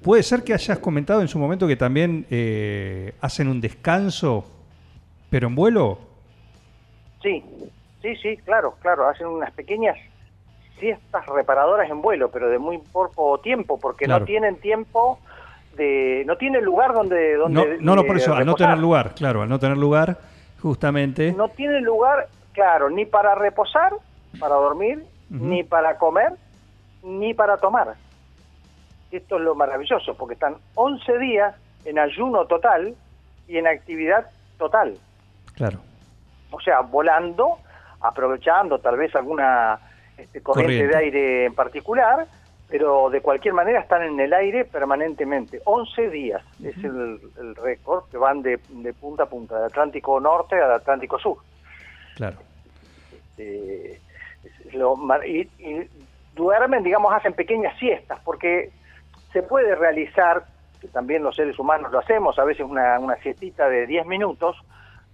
¿Puede 0.03 0.23
ser 0.23 0.45
que 0.45 0.53
hayas 0.53 0.79
comentado 0.79 1.23
en 1.23 1.29
su 1.29 1.39
momento 1.39 1.67
que 1.67 1.77
también 1.77 2.27
eh, 2.31 3.15
hacen 3.23 3.49
un 3.49 3.63
descanso, 3.63 4.45
pero 5.31 5.49
en 5.49 5.55
vuelo? 5.55 6.01
Sí, 7.23 7.43
sí, 8.03 8.15
sí, 8.17 8.37
claro, 8.45 8.77
claro, 8.83 9.09
hacen 9.09 9.27
unas 9.27 9.53
pequeñas 9.53 9.97
siestas 10.79 11.27
reparadoras 11.27 11.91
en 11.91 12.01
vuelo, 12.01 12.31
pero 12.31 12.49
de 12.49 12.59
muy 12.59 12.79
poco 12.79 13.39
tiempo, 13.39 13.79
porque 13.79 14.07
Claro. 14.07 14.21
no 14.21 14.27
tienen 14.27 14.57
tiempo 14.61 15.19
de, 15.77 16.25
no 16.27 16.37
tienen 16.37 16.65
lugar 16.65 16.93
donde, 16.95 17.35
No, 17.35 17.41
donde 17.45 17.79
no, 17.81 17.97
no, 17.97 18.05
por 18.05 18.17
eso, 18.17 18.35
al 18.35 18.47
no 18.47 18.55
tener 18.55 18.79
lugar, 18.79 19.15
claro, 19.15 19.43
al 19.43 19.49
no 19.49 19.59
tener 19.59 19.77
lugar, 19.77 20.19
justamente. 20.61 21.33
No 21.33 21.49
tienen 21.49 21.85
lugar, 21.85 22.29
claro, 22.53 22.91
ni 22.91 23.05
para 23.07 23.35
reposar, 23.35 23.93
para 24.39 24.55
dormir, 24.55 25.05
ni 25.29 25.63
para 25.63 25.97
comer, 25.99 26.33
ni 27.03 27.35
para 27.35 27.57
tomar. 27.59 27.95
Esto 29.11 29.37
es 29.37 29.43
lo 29.43 29.55
maravilloso, 29.55 30.15
porque 30.15 30.35
están 30.35 30.57
11 30.75 31.19
días 31.19 31.55
en 31.85 31.99
ayuno 31.99 32.47
total 32.47 32.95
y 33.49 33.57
en 33.59 33.67
actividad 33.67 34.27
total. 34.59 34.95
Claro, 35.55 35.79
o 36.51 36.61
sea, 36.61 36.81
volando, 36.81 37.59
aprovechando 38.01 38.79
tal 38.79 38.97
vez 38.97 39.15
alguna 39.15 39.79
este, 40.21 40.41
corriente, 40.43 40.75
Corriente. 40.87 40.97
de 40.97 41.05
aire 41.05 41.45
en 41.47 41.55
particular, 41.55 42.27
pero 42.69 43.11
de 43.11 43.21
cualquier 43.21 43.55
manera 43.55 43.81
están 43.81 44.03
en 44.05 44.21
el 44.21 44.33
aire 44.33 44.65
permanentemente. 44.65 45.61
11 45.65 46.11
días 46.11 46.43
es 46.65 46.77
el, 46.85 47.19
el 47.39 47.57
récord 47.57 48.05
que 48.11 48.17
van 48.17 48.43
de, 48.43 48.61
de 48.69 48.93
punta 48.93 49.25
a 49.25 49.27
punta, 49.29 49.57
del 49.57 49.65
Atlántico 49.65 50.21
Norte 50.21 50.55
al 50.61 50.73
Atlántico 50.73 51.19
Sur. 51.19 51.39
claro. 52.17 52.37
Eh, 53.39 53.99
es 54.67 54.75
lo 54.75 54.97
mar- 54.97 55.27
y, 55.27 55.41
y 55.59 55.89
duermen, 56.35 56.83
digamos, 56.83 57.13
hacen 57.13 57.33
pequeñas 57.33 57.77
siestas, 57.79 58.21
porque 58.25 58.71
se 59.33 59.43
puede 59.43 59.75
realizar, 59.75 60.45
que 60.81 60.89
también 60.89 61.23
los 61.23 61.37
seres 61.37 61.59
humanos 61.59 61.91
lo 61.93 61.99
hacemos, 61.99 62.39
a 62.39 62.45
veces 62.45 62.67
una, 62.67 62.99
una 62.99 63.17
siestita 63.17 63.69
de 63.69 63.87
10 63.87 64.07
minutos, 64.07 64.57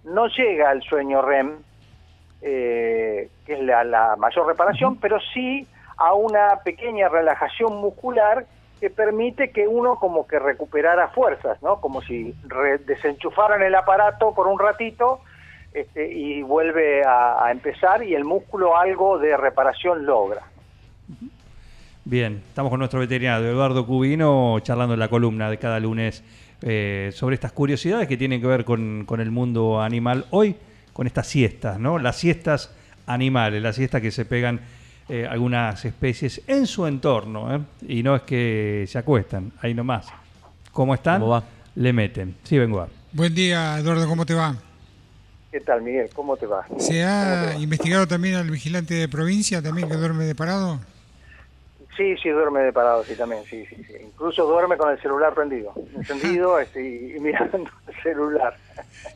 no 0.03 0.27
llega 0.27 0.69
al 0.69 0.81
sueño 0.83 1.21
REM, 1.21 1.57
eh, 2.41 3.29
que 3.45 3.53
es 3.53 3.59
la, 3.61 3.83
la 3.83 4.15
mayor 4.15 4.47
reparación, 4.47 4.97
pero 4.97 5.19
sí 5.33 5.67
a 5.97 6.13
una 6.13 6.59
pequeña 6.63 7.09
relajación 7.09 7.77
muscular 7.77 8.45
que 8.79 8.89
permite 8.89 9.49
que 9.49 9.67
uno 9.67 9.95
como 9.95 10.27
que 10.27 10.37
recuperara 10.37 11.07
fuerzas, 11.07 11.61
¿no? 11.63 11.81
Como 11.81 12.01
si 12.03 12.35
desenchufaran 12.85 13.63
el 13.63 13.73
aparato 13.73 14.35
por 14.35 14.47
un 14.47 14.59
ratito 14.59 15.21
este, 15.73 16.11
y 16.13 16.43
vuelve 16.43 17.03
a, 17.03 17.45
a 17.45 17.51
empezar 17.51 18.03
y 18.03 18.13
el 18.13 18.23
músculo 18.23 18.77
algo 18.77 19.17
de 19.17 19.35
reparación 19.35 20.05
logra. 20.05 20.43
Bien, 22.05 22.43
estamos 22.47 22.69
con 22.69 22.79
nuestro 22.79 22.99
veterinario 22.99 23.49
Eduardo 23.49 23.85
Cubino 23.85 24.59
charlando 24.61 24.93
en 24.93 24.99
la 24.99 25.09
columna 25.09 25.49
de 25.49 25.57
cada 25.57 25.79
lunes 25.79 26.23
eh, 26.61 27.09
sobre 27.11 27.33
estas 27.35 27.51
curiosidades 27.51 28.07
que 28.07 28.15
tienen 28.15 28.39
que 28.39 28.47
ver 28.47 28.63
con, 28.63 29.03
con 29.05 29.19
el 29.19 29.31
mundo 29.31 29.81
animal. 29.81 30.25
Hoy 30.31 30.55
con 30.97 31.05
estas 31.05 31.27
siestas, 31.27 31.79
¿no? 31.79 31.99
Las 31.99 32.15
siestas 32.15 32.71
animales, 33.05 33.61
las 33.61 33.75
siestas 33.75 34.01
que 34.01 34.09
se 34.09 34.25
pegan 34.25 34.59
eh, 35.07 35.27
algunas 35.29 35.85
especies 35.85 36.41
en 36.47 36.65
su 36.65 36.87
entorno, 36.87 37.55
¿eh? 37.55 37.59
Y 37.87 38.01
no 38.01 38.15
es 38.15 38.23
que 38.23 38.83
se 38.87 38.97
acuestan, 38.97 39.51
ahí 39.61 39.75
nomás. 39.75 40.07
¿Cómo 40.71 40.95
están? 40.95 41.19
¿Cómo 41.21 41.33
va? 41.33 41.43
Le 41.75 41.93
meten. 41.93 42.37
Sí, 42.41 42.57
vengo 42.57 42.81
a. 42.81 42.87
Buen 43.11 43.35
día, 43.35 43.77
Eduardo, 43.77 44.07
¿cómo 44.07 44.25
te 44.25 44.33
va? 44.33 44.55
¿Qué 45.51 45.59
tal, 45.59 45.83
Miguel? 45.83 46.09
¿Cómo 46.15 46.35
te 46.35 46.47
va? 46.47 46.65
¿Se 46.79 47.03
ha 47.03 47.55
investigado 47.59 48.07
también 48.07 48.33
al 48.33 48.49
vigilante 48.49 48.95
de 48.95 49.07
provincia, 49.07 49.61
también 49.61 49.87
que 49.87 49.97
duerme 49.97 50.25
de 50.25 50.33
parado? 50.33 50.79
Sí, 51.97 52.15
sí, 52.21 52.29
duerme 52.29 52.59
de 52.61 52.71
parado, 52.71 53.03
sí, 53.03 53.15
también, 53.15 53.43
sí, 53.49 53.65
sí, 53.65 53.75
sí. 53.87 53.93
Incluso 54.05 54.45
duerme 54.45 54.77
con 54.77 54.91
el 54.91 55.01
celular 55.01 55.33
prendido, 55.33 55.73
encendido 55.95 56.59
este, 56.61 56.81
y, 56.87 57.15
y 57.17 57.19
mirando 57.19 57.57
el 57.87 58.03
celular. 58.03 58.55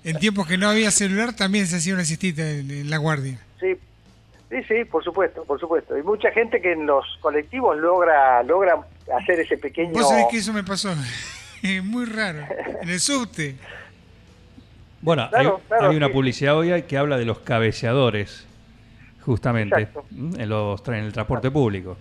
En 0.03 0.17
tiempos 0.17 0.47
que 0.47 0.57
no 0.57 0.67
había 0.67 0.89
celular 0.89 1.35
también 1.35 1.67
se 1.67 1.75
hacía 1.77 1.93
una 1.93 2.03
siestita 2.05 2.41
en, 2.49 2.71
en 2.71 2.89
la 2.89 2.97
guardia. 2.97 3.37
Sí, 3.59 3.75
sí, 4.49 4.63
sí, 4.67 4.85
por 4.85 5.03
supuesto, 5.03 5.43
por 5.45 5.59
supuesto. 5.59 5.93
Hay 5.93 6.01
mucha 6.01 6.31
gente 6.31 6.59
que 6.59 6.71
en 6.71 6.87
los 6.87 7.05
colectivos 7.21 7.77
logra 7.77 8.41
logra 8.43 8.79
hacer 9.15 9.39
ese 9.41 9.57
pequeño... 9.57 9.91
Vos 9.91 10.09
sabés 10.09 10.25
que 10.31 10.37
eso 10.37 10.51
me 10.51 10.63
pasó. 10.63 10.89
Es 11.61 11.83
muy 11.83 12.05
raro. 12.05 12.39
En 12.81 12.89
el 12.89 12.99
subte. 12.99 13.55
Bueno, 15.01 15.29
Claro, 15.29 15.57
hay, 15.61 15.67
claro, 15.67 15.89
hay 15.91 15.95
una 15.97 16.07
sí. 16.07 16.13
publicidad 16.13 16.57
hoy 16.57 16.81
que 16.83 16.97
habla 16.97 17.17
de 17.19 17.25
los 17.25 17.37
cabeceadores, 17.39 18.47
justamente, 19.21 19.87
en, 20.11 20.49
los, 20.49 20.83
tra- 20.83 20.97
en 20.97 21.05
el 21.05 21.13
transporte 21.13 21.51
público. 21.51 21.97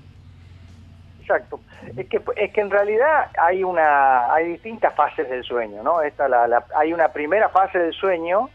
Exacto. 1.30 1.60
Es 1.96 2.08
que 2.08 2.20
es 2.36 2.52
que 2.52 2.60
en 2.60 2.70
realidad 2.70 3.30
hay 3.40 3.62
una 3.62 4.32
hay 4.32 4.48
distintas 4.52 4.94
fases 4.94 5.28
del 5.30 5.44
sueño, 5.44 5.82
¿no? 5.82 6.02
Esta 6.02 6.28
la, 6.28 6.48
la- 6.48 6.64
hay 6.76 6.92
una 6.92 7.08
primera 7.08 7.48
fase 7.48 7.78
del 7.78 7.92
sueño 7.92 8.50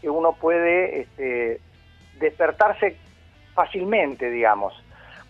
que 0.00 0.10
uno 0.10 0.32
puede 0.32 1.02
este, 1.02 1.60
despertarse 2.18 2.96
fácilmente, 3.54 4.28
digamos. 4.30 4.74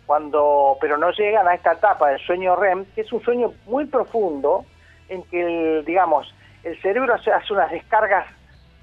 Cuando 0.06 0.78
pero 0.80 0.96
no 0.96 1.10
llegan 1.10 1.46
a 1.48 1.54
esta 1.54 1.72
etapa 1.72 2.08
del 2.10 2.20
sueño 2.20 2.56
REM, 2.56 2.86
que 2.94 3.02
es 3.02 3.12
un 3.12 3.22
sueño 3.22 3.52
muy 3.66 3.84
profundo 3.86 4.64
en 5.08 5.22
que 5.24 5.40
el, 5.42 5.84
digamos, 5.84 6.34
el 6.64 6.80
cerebro 6.80 7.14
hace 7.14 7.52
unas 7.52 7.70
descargas 7.70 8.26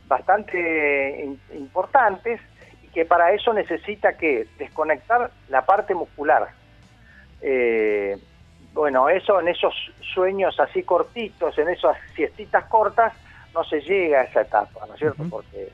bastante 0.07 1.23
importantes 1.53 2.39
y 2.83 2.87
que 2.89 3.05
para 3.05 3.31
eso 3.33 3.53
necesita 3.53 4.13
que 4.17 4.45
desconectar 4.57 5.31
la 5.49 5.65
parte 5.65 5.93
muscular. 5.95 6.47
Eh, 7.41 8.17
bueno, 8.73 9.09
eso 9.09 9.39
en 9.39 9.47
esos 9.47 9.73
sueños 10.13 10.59
así 10.59 10.83
cortitos, 10.83 11.57
en 11.57 11.69
esas 11.69 11.97
siestitas 12.15 12.65
cortas, 12.65 13.13
no 13.53 13.63
se 13.63 13.81
llega 13.81 14.21
a 14.21 14.23
esa 14.23 14.41
etapa, 14.41 14.85
¿no 14.87 14.93
es 14.93 14.99
cierto? 14.99 15.23
Porque 15.29 15.69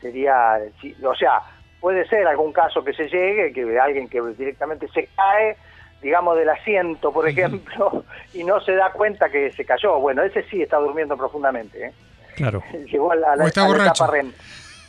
sería, 0.00 0.58
o 1.04 1.14
sea, 1.14 1.42
puede 1.80 2.06
ser 2.08 2.26
algún 2.26 2.52
caso 2.52 2.82
que 2.82 2.92
se 2.92 3.08
llegue, 3.08 3.52
que 3.52 3.78
alguien 3.78 4.08
que 4.08 4.20
directamente 4.36 4.88
se 4.88 5.08
cae, 5.14 5.56
digamos, 6.02 6.36
del 6.36 6.48
asiento, 6.48 7.12
por 7.12 7.28
ejemplo, 7.28 8.04
y 8.34 8.42
no 8.42 8.60
se 8.60 8.74
da 8.74 8.90
cuenta 8.90 9.28
que 9.28 9.52
se 9.52 9.64
cayó. 9.64 9.98
Bueno, 10.00 10.22
ese 10.22 10.42
sí 10.44 10.62
está 10.62 10.78
durmiendo 10.78 11.16
profundamente, 11.16 11.86
¿eh? 11.86 11.92
Claro. 12.36 12.62
Llegó 12.86 13.12
a 13.12 13.16
la, 13.16 13.34
O 13.34 13.46
está 13.46 13.60
a 13.60 13.64
la 13.64 13.70
borracho. 13.70 14.04
etapa 14.04 14.12
REM. 14.12 14.32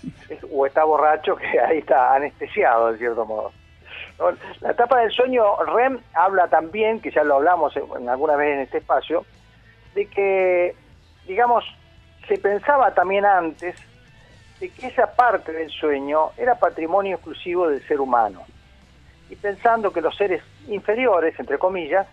o 0.52 0.66
está 0.66 0.84
borracho, 0.84 1.36
que 1.36 1.60
ahí 1.60 1.80
está 1.80 2.16
anestesiado, 2.16 2.92
de 2.92 2.98
cierto 2.98 3.26
modo. 3.26 3.52
La 4.62 4.72
etapa 4.72 5.00
del 5.00 5.12
sueño 5.12 5.58
REM 5.64 6.00
habla 6.14 6.48
también, 6.48 7.02
que 7.02 7.12
ya 7.12 7.24
lo 7.24 7.36
hablamos 7.36 7.74
en 7.76 8.10
alguna 8.10 8.36
vez 8.36 8.56
en 8.56 8.60
este 8.62 8.78
espacio, 8.80 9.26
de 9.96 10.06
que, 10.08 10.76
digamos, 11.26 11.66
se 12.28 12.38
pensaba 12.38 12.94
también 12.94 13.26
antes 13.26 13.76
de 14.60 14.70
que 14.70 14.88
esa 14.88 15.16
parte 15.16 15.52
del 15.52 15.70
sueño 15.72 16.32
era 16.38 16.56
patrimonio 16.56 17.16
exclusivo 17.16 17.68
del 17.68 17.82
ser 17.88 18.00
humano. 18.00 18.44
Y 19.30 19.36
pensando 19.36 19.92
que 19.92 20.02
los 20.02 20.16
seres 20.16 20.44
inferiores, 20.68 21.40
entre 21.40 21.58
comillas, 21.58 22.08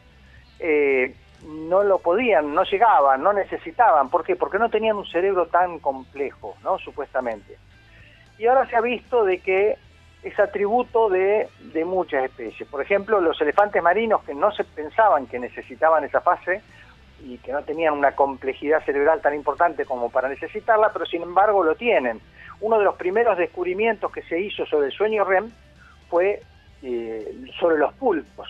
eh, 0.58 1.14
no 1.44 1.84
lo 1.84 1.98
podían, 1.98 2.54
no 2.54 2.64
llegaban, 2.64 3.22
no 3.22 3.32
necesitaban. 3.32 4.08
¿Por 4.08 4.24
qué? 4.24 4.34
Porque 4.34 4.58
no 4.58 4.70
tenían 4.70 4.96
un 4.96 5.06
cerebro 5.06 5.46
tan 5.46 5.78
complejo, 5.78 6.56
¿no? 6.62 6.78
Supuestamente. 6.78 7.58
Y 8.38 8.46
ahora 8.46 8.66
se 8.68 8.76
ha 8.76 8.80
visto 8.80 9.24
de 9.24 9.40
que 9.40 9.76
es 10.22 10.38
atributo 10.38 11.08
de, 11.08 11.48
de 11.72 11.84
muchas 11.84 12.24
especies. 12.24 12.68
Por 12.68 12.82
ejemplo, 12.82 13.20
los 13.20 13.40
elefantes 13.40 13.82
marinos 13.82 14.22
que 14.24 14.34
no 14.34 14.50
se 14.52 14.64
pensaban 14.64 15.26
que 15.26 15.38
necesitaban 15.38 16.04
esa 16.04 16.20
fase 16.20 16.62
y 17.24 17.38
que 17.38 17.52
no 17.52 17.62
tenían 17.62 17.94
una 17.94 18.12
complejidad 18.12 18.84
cerebral 18.84 19.20
tan 19.20 19.34
importante 19.34 19.84
como 19.84 20.10
para 20.10 20.28
necesitarla, 20.28 20.90
pero 20.92 21.06
sin 21.06 21.22
embargo 21.22 21.62
lo 21.62 21.74
tienen. 21.74 22.20
Uno 22.60 22.78
de 22.78 22.84
los 22.84 22.96
primeros 22.96 23.38
descubrimientos 23.38 24.10
que 24.12 24.22
se 24.22 24.40
hizo 24.40 24.66
sobre 24.66 24.86
el 24.86 24.92
sueño 24.92 25.24
REM 25.24 25.50
fue 26.08 26.40
eh, 26.82 27.34
sobre 27.58 27.78
los 27.78 27.92
pulpos, 27.94 28.48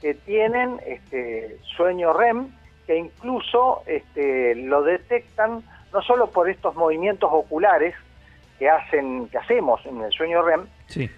que 0.00 0.14
tienen 0.14 0.80
este, 0.86 1.58
sueño 1.76 2.12
REM, 2.12 2.48
que 2.86 2.96
incluso 2.96 3.82
este, 3.86 4.54
lo 4.54 4.82
detectan 4.82 5.62
no 5.92 6.02
solo 6.02 6.30
por 6.30 6.48
estos 6.48 6.74
movimientos 6.74 7.30
oculares 7.32 7.94
que 8.58 8.68
hacen, 8.68 9.28
que 9.28 9.38
hacemos 9.38 9.84
en 9.86 10.00
el 10.02 10.12
sueño 10.12 10.42
REM, 10.42 10.66
Sí. 10.86 11.10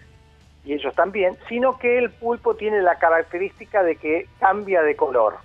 y 0.65 0.75
ellos 0.75 0.95
también, 0.95 1.37
sino 1.49 1.79
que 1.79 1.99
el 1.99 2.11
pulpo 2.11 2.55
tiene 2.55 2.83
la 2.83 2.97
característica 2.99 3.83
de 3.83 3.97
que 3.97 4.27
cambia 4.39 4.83
de 4.83 4.95
color. 4.97 5.39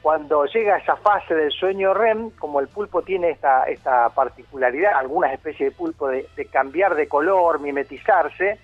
Cuando 0.00 0.44
llega 0.46 0.76
a 0.76 0.78
esa 0.78 0.96
fase 0.96 1.34
del 1.34 1.50
sueño 1.50 1.92
REM, 1.92 2.30
como 2.30 2.60
el 2.60 2.68
pulpo 2.68 3.02
tiene 3.02 3.30
esta, 3.30 3.64
esta 3.64 4.08
particularidad, 4.10 4.92
algunas 4.94 5.32
especies 5.32 5.70
de 5.70 5.76
pulpo, 5.76 6.08
de, 6.08 6.26
de 6.36 6.46
cambiar 6.46 6.94
de 6.94 7.08
color, 7.08 7.60
mimetizarse, 7.60 8.58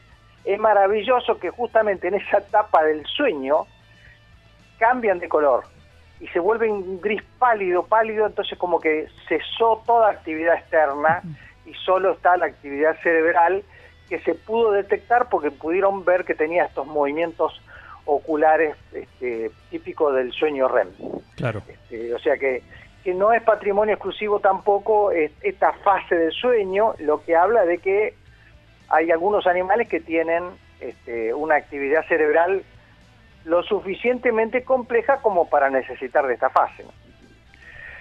es 0.45 0.59
maravilloso 0.61 1.39
que 1.39 1.51
justamente 1.51 2.09
en 2.09 2.15
esa 2.15 2.39
etapa 2.39 2.85
del 2.85 3.05
sueño 3.07 3.67
cambian 4.79 5.19
de 5.19 5.29
color 5.29 5.65
y 6.21 6.29
se 6.29 6.39
vuelven 6.39 7.01
gris 7.01 7.23
pálido, 7.39 7.85
pálido, 7.85 8.27
entonces 8.27 8.57
como 8.59 8.79
que 8.81 9.09
cesó 9.29 9.83
toda 9.87 10.11
actividad 10.11 10.55
externa 10.57 11.23
y 11.67 11.75
solo 11.75 12.13
está 12.13 12.37
la 12.37 12.47
actividad 12.47 12.97
cerebral 13.03 13.63
que 14.09 14.19
se 14.21 14.35
pudo 14.35 14.73
detectar 14.73 15.29
porque 15.29 15.51
pudieron 15.51 16.05
ver 16.05 16.25
que 16.25 16.35
tenía 16.35 16.65
estos 16.67 16.87
movimientos 16.87 17.61
oculares 18.05 18.77
este, 18.93 19.51
típicos 19.71 20.15
del 20.15 20.31
sueño 20.33 20.69
REM. 20.69 20.89
Claro. 21.37 21.63
Este, 21.67 22.13
o 22.15 22.19
sea 22.19 22.37
que, 22.37 22.63
que 23.03 23.15
no 23.15 23.33
es 23.33 23.43
patrimonio 23.43 23.95
exclusivo 23.95 24.41
tampoco 24.41 25.11
es- 25.11 25.33
esta 25.41 25.73
fase 25.73 26.15
del 26.15 26.33
sueño, 26.33 26.95
lo 26.99 27.25
que 27.25 27.35
habla 27.35 27.65
de 27.65 27.79
que 27.79 28.15
hay 28.91 29.11
algunos 29.11 29.47
animales 29.47 29.89
que 29.89 30.01
tienen 30.01 30.45
este, 30.81 31.33
una 31.33 31.55
actividad 31.57 32.05
cerebral 32.07 32.63
lo 33.47 33.63
suficientemente 33.63 34.65
compleja 34.65 35.19
como 35.23 35.49
para 35.49 35.71
necesitar 35.71 36.27
de 36.27 36.35
esta 36.35 36.51
fase. 36.51 36.85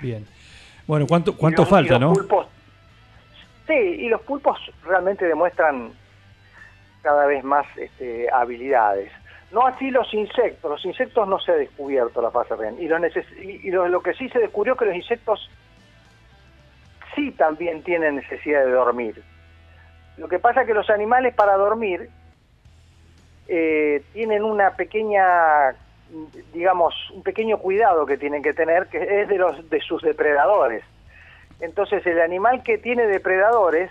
Bien. 0.02 0.26
Bueno, 0.86 1.06
¿cuánto, 1.08 1.38
cuánto 1.38 1.62
los- 1.62 1.70
falta, 1.70 1.94
los 1.94 2.02
no? 2.02 2.14
pulpos- 2.14 2.48
y 3.82 4.10
los 4.10 4.22
pulpos 4.22 4.60
realmente 4.84 5.26
demuestran 5.26 5.92
cada 7.02 7.26
vez 7.26 7.44
más 7.44 7.66
este, 7.78 8.30
habilidades. 8.32 9.12
No 9.52 9.68
así 9.68 9.92
los 9.92 10.12
insectos, 10.14 10.72
los 10.72 10.84
insectos 10.84 11.28
no 11.28 11.40
se 11.40 11.52
ha 11.52 11.56
descubierto 11.56 12.22
la 12.22 12.32
fase. 12.32 12.56
Y, 12.80 12.88
lo, 12.88 12.98
y 13.42 13.70
lo, 13.70 14.02
que 14.02 14.14
sí 14.16 14.28
se 14.30 14.40
descubrió 14.40 14.76
que 14.76 14.86
los 14.86 14.96
insectos 14.96 15.48
sí 17.14 17.32
también 17.32 17.84
tienen 17.84 18.16
necesidad 18.16 18.66
de 18.66 18.72
dormir. 18.72 19.22
Lo 20.18 20.28
que 20.28 20.40
pasa 20.40 20.62
es 20.62 20.68
que 20.68 20.74
los 20.74 20.90
animales 20.90 21.36
para 21.36 21.56
dormir 21.56 22.10
eh, 23.48 24.04
tienen 24.14 24.44
una 24.44 24.72
pequeña, 24.72 25.76
digamos, 26.52 26.96
un 27.12 27.22
pequeño 27.22 27.60
cuidado 27.60 28.08
que 28.08 28.18
tienen 28.18 28.42
que 28.42 28.54
tener, 28.54 28.88
que 28.88 29.22
es 29.22 29.28
de 29.28 29.38
los 29.38 29.70
de 29.70 29.82
sus 29.82 30.02
depredadores. 30.02 30.84
Entonces 31.64 32.06
el 32.06 32.20
animal 32.22 32.62
que 32.64 32.78
tiene 32.78 33.08
depredadores, 33.08 33.90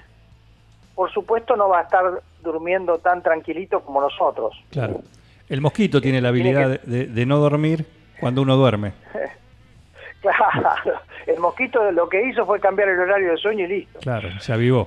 por 0.94 1.10
supuesto 1.10 1.56
no 1.56 1.68
va 1.70 1.80
a 1.80 1.82
estar 1.82 2.04
durmiendo 2.42 2.98
tan 2.98 3.22
tranquilito 3.22 3.80
como 3.80 4.00
nosotros. 4.00 4.54
Claro. 4.70 5.00
El 5.48 5.60
mosquito 5.60 6.00
tiene 6.00 6.20
la 6.20 6.28
habilidad 6.28 6.68
de, 6.68 6.78
de- 6.84 7.06
de 7.06 7.26
no 7.26 7.38
dormir 7.38 7.84
cuando 8.20 8.42
uno 8.42 8.56
duerme. 8.56 8.92
Claro, 10.22 11.00
el 11.26 11.40
mosquito 11.40 11.90
lo 11.90 12.08
que 12.08 12.22
hizo 12.28 12.46
fue 12.46 12.60
cambiar 12.60 12.88
el 12.90 13.00
horario 13.00 13.32
de 13.32 13.36
sueño 13.38 13.64
y 13.64 13.68
listo. 13.68 13.98
Claro, 13.98 14.28
se 14.38 14.52
avivó. 14.52 14.86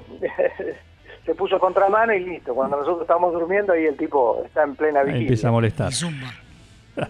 Se 1.25 1.35
puso 1.35 1.59
contramano 1.59 2.13
y 2.13 2.21
listo. 2.23 2.55
Cuando 2.55 2.77
nosotros 2.77 3.01
estamos 3.01 3.33
durmiendo 3.33 3.73
ahí 3.73 3.83
el 3.85 3.97
tipo 3.97 4.41
está 4.45 4.63
en 4.63 4.77
plena 4.77 5.01
Ahí 5.01 5.07
vigilia. 5.07 5.23
empieza 5.25 5.49
a 5.49 5.51
molestar. 5.51 5.91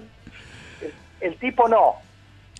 El 1.21 1.35
tipo 1.37 1.67
no, 1.67 1.95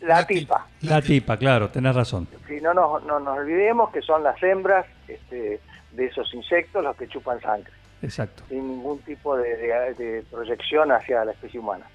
la, 0.02 0.16
La 0.22 0.28
ti- 0.28 0.40
tipa. 0.40 0.68
La 0.82 1.02
tipa, 1.02 1.38
claro, 1.38 1.70
tenés 1.70 1.96
razón. 1.96 2.28
Si 2.48 2.60
no 2.62 2.74
nos, 2.74 3.04
no 3.06 3.20
nos 3.20 3.38
olvidemos 3.38 3.92
que 3.92 4.02
son 4.02 4.24
las 4.24 4.42
hembras 4.44 4.86
este, 5.08 5.60
de 5.92 6.06
esos 6.06 6.34
insectos 6.34 6.84
los 6.84 6.96
que 6.96 7.08
chupan 7.08 7.40
sangre, 7.42 7.72
Exacto. 8.02 8.44
sin 8.50 8.68
ningún 8.68 9.00
tipo 9.00 9.36
de, 9.38 9.56
de- 9.58 9.94
de 9.94 10.24
proyección 10.30 10.92
hacia 10.92 11.24
la 11.26 11.32
especie 11.32 11.60
humana. 11.60 11.86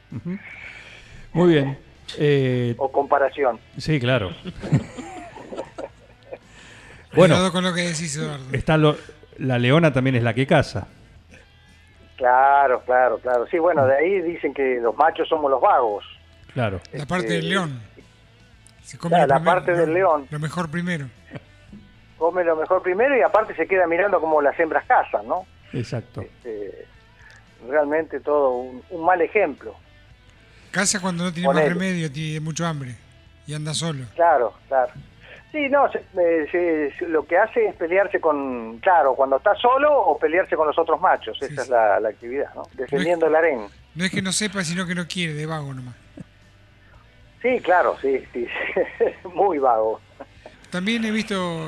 Muy 1.32 1.52
bien. 1.52 1.78
Eh, 2.18 2.74
o 2.78 2.90
comparación. 2.90 3.60
sí, 3.76 4.00
claro. 4.00 4.30
bueno, 7.14 7.34
Cuidado 7.34 7.52
con 7.52 7.64
lo 7.64 7.74
que 7.74 7.82
decís, 7.82 8.16
Eduardo. 8.16 8.44
está 8.52 8.76
lo- 8.76 8.96
la 9.38 9.58
leona 9.58 9.92
también 9.92 10.16
es 10.16 10.22
la 10.22 10.34
que 10.34 10.46
caza. 10.46 10.86
Claro, 12.16 12.82
claro, 12.84 13.18
claro. 13.18 13.46
Sí, 13.50 13.58
bueno, 13.58 13.86
de 13.86 13.96
ahí 13.96 14.20
dicen 14.20 14.52
que 14.52 14.78
los 14.80 14.94
machos 14.96 15.28
somos 15.28 15.50
los 15.50 15.60
vagos. 15.60 16.04
Claro. 16.52 16.80
La 16.92 17.06
parte 17.06 17.26
este, 17.26 17.36
del 17.36 17.48
león. 17.48 17.80
Se 18.82 18.98
come 18.98 19.16
claro, 19.16 19.28
la 19.28 19.34
primero, 19.36 19.54
parte 19.56 19.72
lo- 19.72 19.78
del 19.78 19.94
león. 19.94 20.26
Lo 20.30 20.38
mejor 20.38 20.70
primero. 20.70 21.06
Come 22.18 22.44
lo 22.44 22.56
mejor 22.56 22.82
primero 22.82 23.16
y 23.16 23.22
aparte 23.22 23.54
se 23.54 23.66
queda 23.66 23.86
mirando 23.86 24.20
como 24.20 24.42
las 24.42 24.58
hembras 24.60 24.84
cazan, 24.86 25.26
¿no? 25.26 25.46
Exacto. 25.72 26.20
Este, 26.22 26.86
realmente 27.68 28.20
todo 28.20 28.50
un, 28.58 28.82
un 28.90 29.04
mal 29.04 29.20
ejemplo. 29.22 29.74
Casa 30.70 31.00
cuando 31.00 31.24
no 31.24 31.32
tiene 31.32 31.52
más 31.52 31.64
remedio, 31.64 32.10
tiene 32.12 32.40
mucho 32.40 32.66
hambre. 32.66 32.94
Y 33.46 33.54
anda 33.54 33.72
solo. 33.74 34.04
Claro, 34.14 34.52
claro. 34.68 34.92
Sí, 35.50 35.68
no, 35.68 35.90
se- 35.90 35.98
eh, 35.98 36.46
se- 36.52 36.92
se- 36.98 37.08
lo 37.08 37.26
que 37.26 37.36
hace 37.38 37.66
es 37.66 37.74
pelearse 37.74 38.20
con, 38.20 38.78
claro, 38.78 39.14
cuando 39.14 39.38
está 39.38 39.54
solo 39.56 39.90
o 39.92 40.16
pelearse 40.18 40.54
con 40.56 40.66
los 40.66 40.78
otros 40.78 41.00
machos. 41.00 41.36
Sí, 41.40 41.46
Esa 41.50 41.62
es 41.62 41.68
la 41.68 42.08
actividad, 42.08 42.54
¿no? 42.54 42.62
Defendiendo 42.74 43.26
el 43.26 43.34
harén. 43.34 43.66
No 43.94 44.04
es 44.04 44.10
que 44.12 44.22
no 44.22 44.30
sepa, 44.30 44.62
sino 44.62 44.86
que 44.86 44.94
no 44.94 45.06
quiere, 45.08 45.32
de 45.34 45.46
vago 45.46 45.72
nomás. 45.74 45.94
Sí, 47.42 47.60
claro, 47.60 47.96
sí, 48.02 48.18
sí, 48.32 48.46
sí. 48.46 49.04
muy 49.34 49.58
vago. 49.58 50.00
También 50.70 51.04
he 51.04 51.10
visto, 51.10 51.66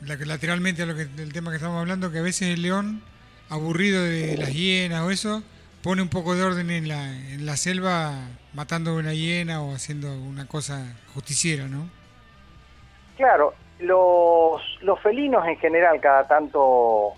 la- 0.00 0.16
lateralmente 0.16 0.82
a 0.82 0.86
lo 0.86 0.94
que, 0.96 1.04
del 1.04 1.32
tema 1.32 1.50
que 1.50 1.56
estamos 1.56 1.80
hablando, 1.80 2.10
que 2.10 2.18
a 2.18 2.22
veces 2.22 2.48
el 2.54 2.62
león, 2.62 3.02
aburrido 3.48 4.02
de 4.02 4.36
las 4.38 4.52
hienas 4.52 5.02
o 5.02 5.10
eso, 5.10 5.42
pone 5.82 6.00
un 6.02 6.08
poco 6.08 6.34
de 6.34 6.42
orden 6.44 6.70
en 6.70 6.88
la, 6.88 7.04
en 7.32 7.44
la 7.44 7.56
selva 7.56 8.12
matando 8.54 8.96
una 8.96 9.12
hiena 9.14 9.62
o 9.62 9.74
haciendo 9.74 10.12
una 10.14 10.46
cosa 10.46 10.96
justiciera, 11.14 11.66
¿no? 11.66 11.88
Claro, 13.16 13.54
los, 13.80 14.60
los 14.80 14.98
felinos 15.00 15.46
en 15.46 15.56
general 15.58 16.00
cada 16.00 16.26
tanto 16.26 17.12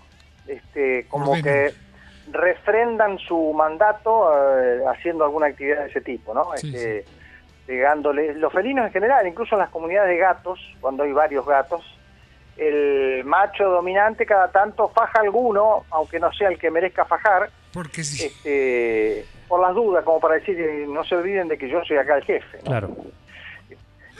este, 0.47 1.05
como 1.07 1.31
Ordenan. 1.31 1.43
que 1.43 1.73
refrendan 2.31 3.17
su 3.19 3.53
mandato 3.53 4.31
eh, 4.59 4.81
haciendo 4.93 5.23
alguna 5.25 5.47
actividad 5.47 5.83
de 5.83 5.89
ese 5.89 6.01
tipo, 6.01 6.33
¿no? 6.33 6.45
Sí, 6.57 6.67
Este, 6.73 7.05
pegándole. 7.65 8.33
Los 8.35 8.53
felinos 8.53 8.85
en 8.85 8.91
general, 8.93 9.27
incluso 9.27 9.55
en 9.55 9.59
las 9.59 9.69
comunidades 9.69 10.09
de 10.09 10.17
gatos, 10.17 10.59
cuando 10.81 11.03
hay 11.03 11.11
varios 11.11 11.45
gatos, 11.45 11.83
el 12.57 13.23
macho 13.25 13.65
dominante 13.65 14.25
cada 14.25 14.49
tanto 14.51 14.89
faja 14.89 15.19
alguno, 15.19 15.85
aunque 15.89 16.19
no 16.19 16.31
sea 16.33 16.49
el 16.49 16.57
que 16.57 16.71
merezca 16.71 17.05
fajar, 17.05 17.49
Porque 17.73 18.03
sí. 18.03 18.25
este, 18.25 19.25
por 19.47 19.59
las 19.61 19.73
dudas, 19.73 20.03
como 20.05 20.19
para 20.19 20.35
decir, 20.35 20.57
no 20.87 21.03
se 21.03 21.15
olviden 21.15 21.47
de 21.47 21.57
que 21.57 21.67
yo 21.67 21.83
soy 21.83 21.97
acá 21.97 22.15
el 22.15 22.23
jefe. 22.23 22.57
¿no? 22.59 22.63
Claro. 22.63 22.95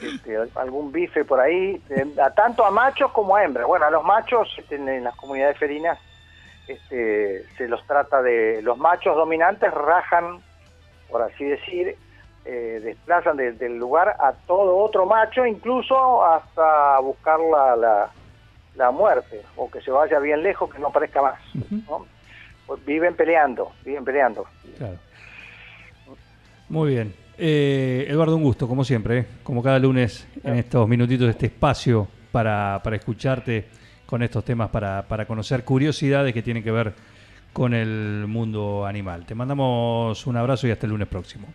este, 0.02 0.36
algún 0.56 0.92
bife 0.92 1.24
por 1.24 1.40
ahí, 1.40 1.80
eh, 1.88 2.06
a 2.22 2.30
tanto 2.30 2.64
a 2.64 2.70
machos 2.70 3.10
como 3.12 3.36
a 3.36 3.44
hembras. 3.44 3.66
Bueno, 3.66 3.86
a 3.86 3.90
los 3.90 4.04
machos 4.04 4.54
este, 4.58 4.76
en, 4.76 4.88
en 4.88 5.04
las 5.04 5.16
comunidades 5.16 5.56
felinas 5.56 5.98
este, 6.68 7.44
se 7.56 7.68
los 7.68 7.84
trata 7.86 8.20
de... 8.22 8.60
Los 8.60 8.76
machos 8.76 9.16
dominantes 9.16 9.72
rajan, 9.72 10.40
por 11.08 11.22
así 11.22 11.44
decir, 11.44 11.96
eh, 12.46 12.80
desplazan 12.82 13.36
de- 13.36 13.52
del 13.52 13.76
lugar 13.76 14.08
a 14.20 14.32
todo 14.46 14.76
otro 14.78 15.04
macho, 15.06 15.44
incluso 15.44 16.24
hasta 16.24 16.98
buscar 17.00 17.38
la, 17.40 17.76
la, 17.76 18.10
la 18.76 18.90
muerte, 18.90 19.42
o 19.56 19.70
que 19.70 19.80
se 19.80 19.90
vaya 19.90 20.18
bien 20.20 20.42
lejos, 20.42 20.72
que 20.72 20.78
no 20.78 20.88
aparezca 20.88 21.20
más. 21.22 21.40
¿no? 21.88 22.06
Pues 22.66 22.84
viven 22.84 23.14
peleando, 23.14 23.72
viven 23.84 24.04
peleando. 24.04 24.44
Claro. 24.78 24.96
Muy 26.68 26.90
bien. 26.90 27.14
Eh, 27.38 28.06
Eduardo, 28.08 28.36
un 28.36 28.42
gusto, 28.42 28.66
como 28.66 28.82
siempre, 28.84 29.18
¿eh? 29.18 29.26
como 29.42 29.62
cada 29.62 29.78
lunes 29.78 30.26
en 30.42 30.56
estos 30.56 30.88
minutitos 30.88 31.26
de 31.26 31.32
este 31.32 31.46
espacio 31.46 32.08
para, 32.32 32.80
para 32.82 32.96
escucharte 32.96 33.66
con 34.06 34.22
estos 34.22 34.44
temas, 34.44 34.70
para, 34.70 35.02
para 35.02 35.26
conocer 35.26 35.64
curiosidades 35.64 36.32
que 36.32 36.42
tienen 36.42 36.62
que 36.62 36.70
ver 36.70 36.92
con 37.52 37.74
el 37.74 38.24
mundo 38.28 38.84
animal. 38.86 39.24
Te 39.26 39.34
mandamos 39.34 40.26
un 40.26 40.36
abrazo 40.36 40.66
y 40.66 40.70
hasta 40.70 40.86
el 40.86 40.92
lunes 40.92 41.08
próximo. 41.08 41.48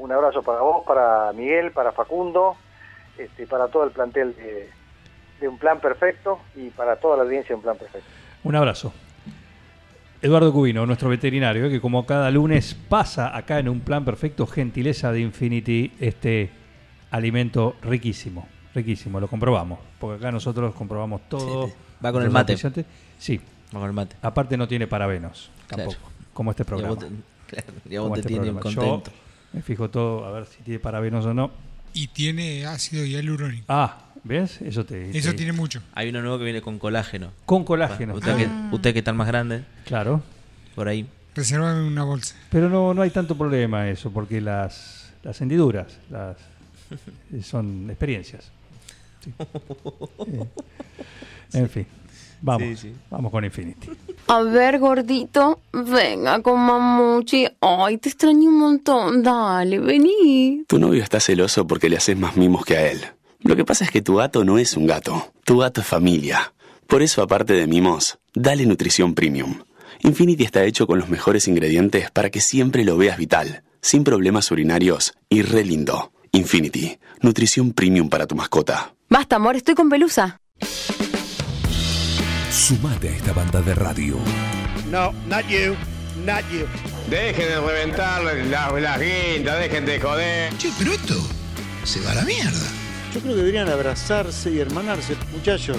Un 0.00 0.12
abrazo 0.12 0.42
para 0.42 0.60
vos, 0.62 0.82
para 0.86 1.30
Miguel, 1.34 1.72
para 1.72 1.92
Facundo, 1.92 2.56
este, 3.18 3.46
para 3.46 3.68
todo 3.68 3.84
el 3.84 3.90
plantel 3.90 4.34
de, 4.34 4.70
de 5.40 5.48
Un 5.48 5.58
Plan 5.58 5.78
Perfecto 5.78 6.38
y 6.56 6.70
para 6.70 6.96
toda 6.96 7.18
la 7.18 7.24
audiencia 7.24 7.50
de 7.50 7.56
Un 7.56 7.62
Plan 7.62 7.76
Perfecto. 7.76 8.08
Un 8.44 8.56
abrazo. 8.56 8.92
Eduardo 10.22 10.52
Cubino, 10.52 10.86
nuestro 10.86 11.08
veterinario, 11.10 11.66
¿eh? 11.66 11.70
que 11.70 11.80
como 11.80 12.06
cada 12.06 12.30
lunes 12.30 12.74
pasa 12.74 13.36
acá 13.36 13.58
en 13.58 13.68
un 13.68 13.80
plan 13.80 14.04
perfecto, 14.04 14.46
gentileza 14.46 15.12
de 15.12 15.20
Infinity, 15.20 15.92
este 16.00 16.50
alimento 17.10 17.76
riquísimo, 17.82 18.46
riquísimo, 18.74 19.18
lo 19.20 19.28
comprobamos, 19.28 19.78
porque 19.98 20.18
acá 20.18 20.32
nosotros 20.32 20.74
comprobamos 20.74 21.22
todo. 21.28 21.66
Sí, 21.68 21.74
va 22.04 22.12
con 22.12 22.22
el 22.22 22.30
mate. 22.30 22.56
Sí, 23.18 23.38
Va 23.74 23.80
con 23.80 23.88
el 23.88 23.92
mate. 23.94 24.16
aparte 24.22 24.56
no 24.58 24.66
tiene 24.68 24.86
parabenos, 24.86 25.50
tampoco, 25.66 25.90
Claro. 25.96 26.12
como 26.34 26.50
este 26.50 26.62
Y 26.62 26.64
a 26.64 26.66
programa. 26.66 26.94
vos 26.96 27.04
te, 27.04 27.54
claro, 27.54 27.72
y 27.88 27.94
a 27.94 27.98
Como 27.98 28.08
vos 28.10 28.14
te 28.16 28.20
este 28.20 28.28
tiene 28.28 28.52
programa. 28.52 28.70
Yo 28.70 28.80
contento. 28.80 29.10
Me 29.52 29.62
fijo 29.62 29.90
todo, 29.90 30.24
a 30.26 30.30
ver 30.32 30.46
si 30.46 30.62
tiene 30.62 30.78
parabenos 30.80 31.24
o 31.26 31.34
no. 31.34 31.50
Y 31.92 32.08
tiene 32.08 32.66
ácido 32.66 33.04
hialurónico. 33.04 33.64
Ah, 33.68 33.98
¿ves? 34.22 34.60
Eso 34.62 34.84
te... 34.86 35.16
Eso 35.16 35.30
te- 35.32 35.38
tiene 35.38 35.52
mucho. 35.52 35.82
Hay 35.94 36.08
uno 36.10 36.20
nuevo 36.22 36.38
que 36.38 36.44
viene 36.44 36.62
con 36.62 36.78
colágeno. 36.78 37.32
Con 37.46 37.64
colágeno. 37.64 38.14
Usted, 38.14 38.36
que, 38.36 38.48
usted 38.72 38.92
que 38.92 39.00
está 39.00 39.12
más 39.12 39.26
grande, 39.26 39.64
Claro. 39.86 40.22
por 40.74 40.86
ahí. 40.88 41.06
Reservado 41.34 41.80
en 41.80 41.86
una 41.86 42.04
bolsa. 42.04 42.36
Pero 42.50 42.68
no, 42.68 42.94
no 42.94 43.02
hay 43.02 43.10
tanto 43.10 43.36
problema 43.36 43.88
eso, 43.88 44.10
porque 44.12 44.40
las, 44.40 45.12
las 45.24 45.40
hendiduras 45.40 45.98
las, 46.10 46.36
eh, 47.32 47.42
son 47.42 47.88
experiencias. 47.90 48.50
Sí. 49.24 49.30
Eh, 50.28 50.46
En 51.52 51.68
fin, 51.68 51.86
vamos, 52.42 52.62
Sí, 52.68 52.76
sí. 52.76 52.92
vamos 53.10 53.30
con 53.30 53.44
Infinity. 53.44 53.88
A 54.28 54.42
ver, 54.42 54.78
gordito, 54.78 55.60
venga 55.72 56.40
con 56.42 56.60
mamuchi. 56.60 57.46
Ay, 57.60 57.98
te 57.98 58.08
extraño 58.08 58.48
un 58.50 58.58
montón. 58.58 59.22
Dale, 59.22 59.78
vení. 59.78 60.64
Tu 60.68 60.78
novio 60.78 61.02
está 61.02 61.20
celoso 61.20 61.66
porque 61.66 61.88
le 61.88 61.96
haces 61.96 62.16
más 62.16 62.36
mimos 62.36 62.64
que 62.64 62.76
a 62.76 62.90
él. 62.90 63.00
Lo 63.42 63.56
que 63.56 63.64
pasa 63.64 63.84
es 63.84 63.90
que 63.90 64.02
tu 64.02 64.16
gato 64.16 64.44
no 64.44 64.58
es 64.58 64.76
un 64.76 64.86
gato. 64.86 65.32
Tu 65.44 65.58
gato 65.58 65.80
es 65.80 65.86
familia. 65.86 66.52
Por 66.86 67.02
eso, 67.02 67.22
aparte 67.22 67.54
de 67.54 67.66
mimos, 67.66 68.18
dale 68.34 68.66
nutrición 68.66 69.14
premium. 69.14 69.60
Infinity 70.02 70.44
está 70.44 70.64
hecho 70.64 70.86
con 70.86 70.98
los 70.98 71.08
mejores 71.08 71.46
ingredientes 71.48 72.10
para 72.10 72.30
que 72.30 72.40
siempre 72.40 72.84
lo 72.84 72.96
veas 72.96 73.16
vital, 73.18 73.62
sin 73.80 74.04
problemas 74.04 74.50
urinarios 74.50 75.14
y 75.28 75.42
re 75.42 75.64
lindo. 75.64 76.12
Infinity, 76.32 76.98
nutrición 77.22 77.72
premium 77.72 78.08
para 78.08 78.26
tu 78.26 78.34
mascota. 78.34 78.94
Basta, 79.08 79.36
amor, 79.36 79.56
estoy 79.56 79.74
con 79.74 79.88
pelusa. 79.88 80.40
Sumate 82.50 83.08
a 83.10 83.12
esta 83.12 83.32
banda 83.32 83.62
de 83.62 83.74
radio. 83.76 84.16
No, 84.90 85.12
not 85.28 85.46
you, 85.46 85.76
not 86.24 86.42
you. 86.50 86.66
Dejen 87.08 87.48
de 87.48 87.60
reventar 87.60 88.24
las, 88.24 88.72
las 88.82 89.00
guindas, 89.00 89.60
dejen 89.60 89.86
de 89.86 90.00
joder. 90.00 90.56
Che, 90.58 90.70
pero 90.76 90.92
esto 90.92 91.14
se 91.84 92.00
va 92.00 92.10
a 92.10 92.16
la 92.16 92.22
mierda. 92.22 92.66
Yo 93.14 93.20
creo 93.20 93.34
que 93.34 93.38
deberían 93.38 93.68
abrazarse 93.68 94.50
y 94.50 94.58
hermanarse, 94.58 95.16
muchachos. 95.32 95.78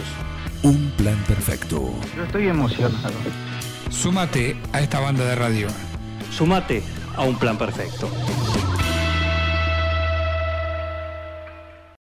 Un 0.64 0.92
plan 0.92 1.22
perfecto. 1.28 1.94
Yo 2.16 2.24
estoy 2.24 2.48
emocionado. 2.48 3.16
Súmate 3.90 4.56
a 4.72 4.80
esta 4.80 5.02
banda 5.02 5.26
de 5.26 5.36
radio. 5.36 5.68
Sumate 6.32 6.84
a 7.18 7.24
un 7.24 7.38
plan 7.38 7.58
perfecto. 7.58 8.10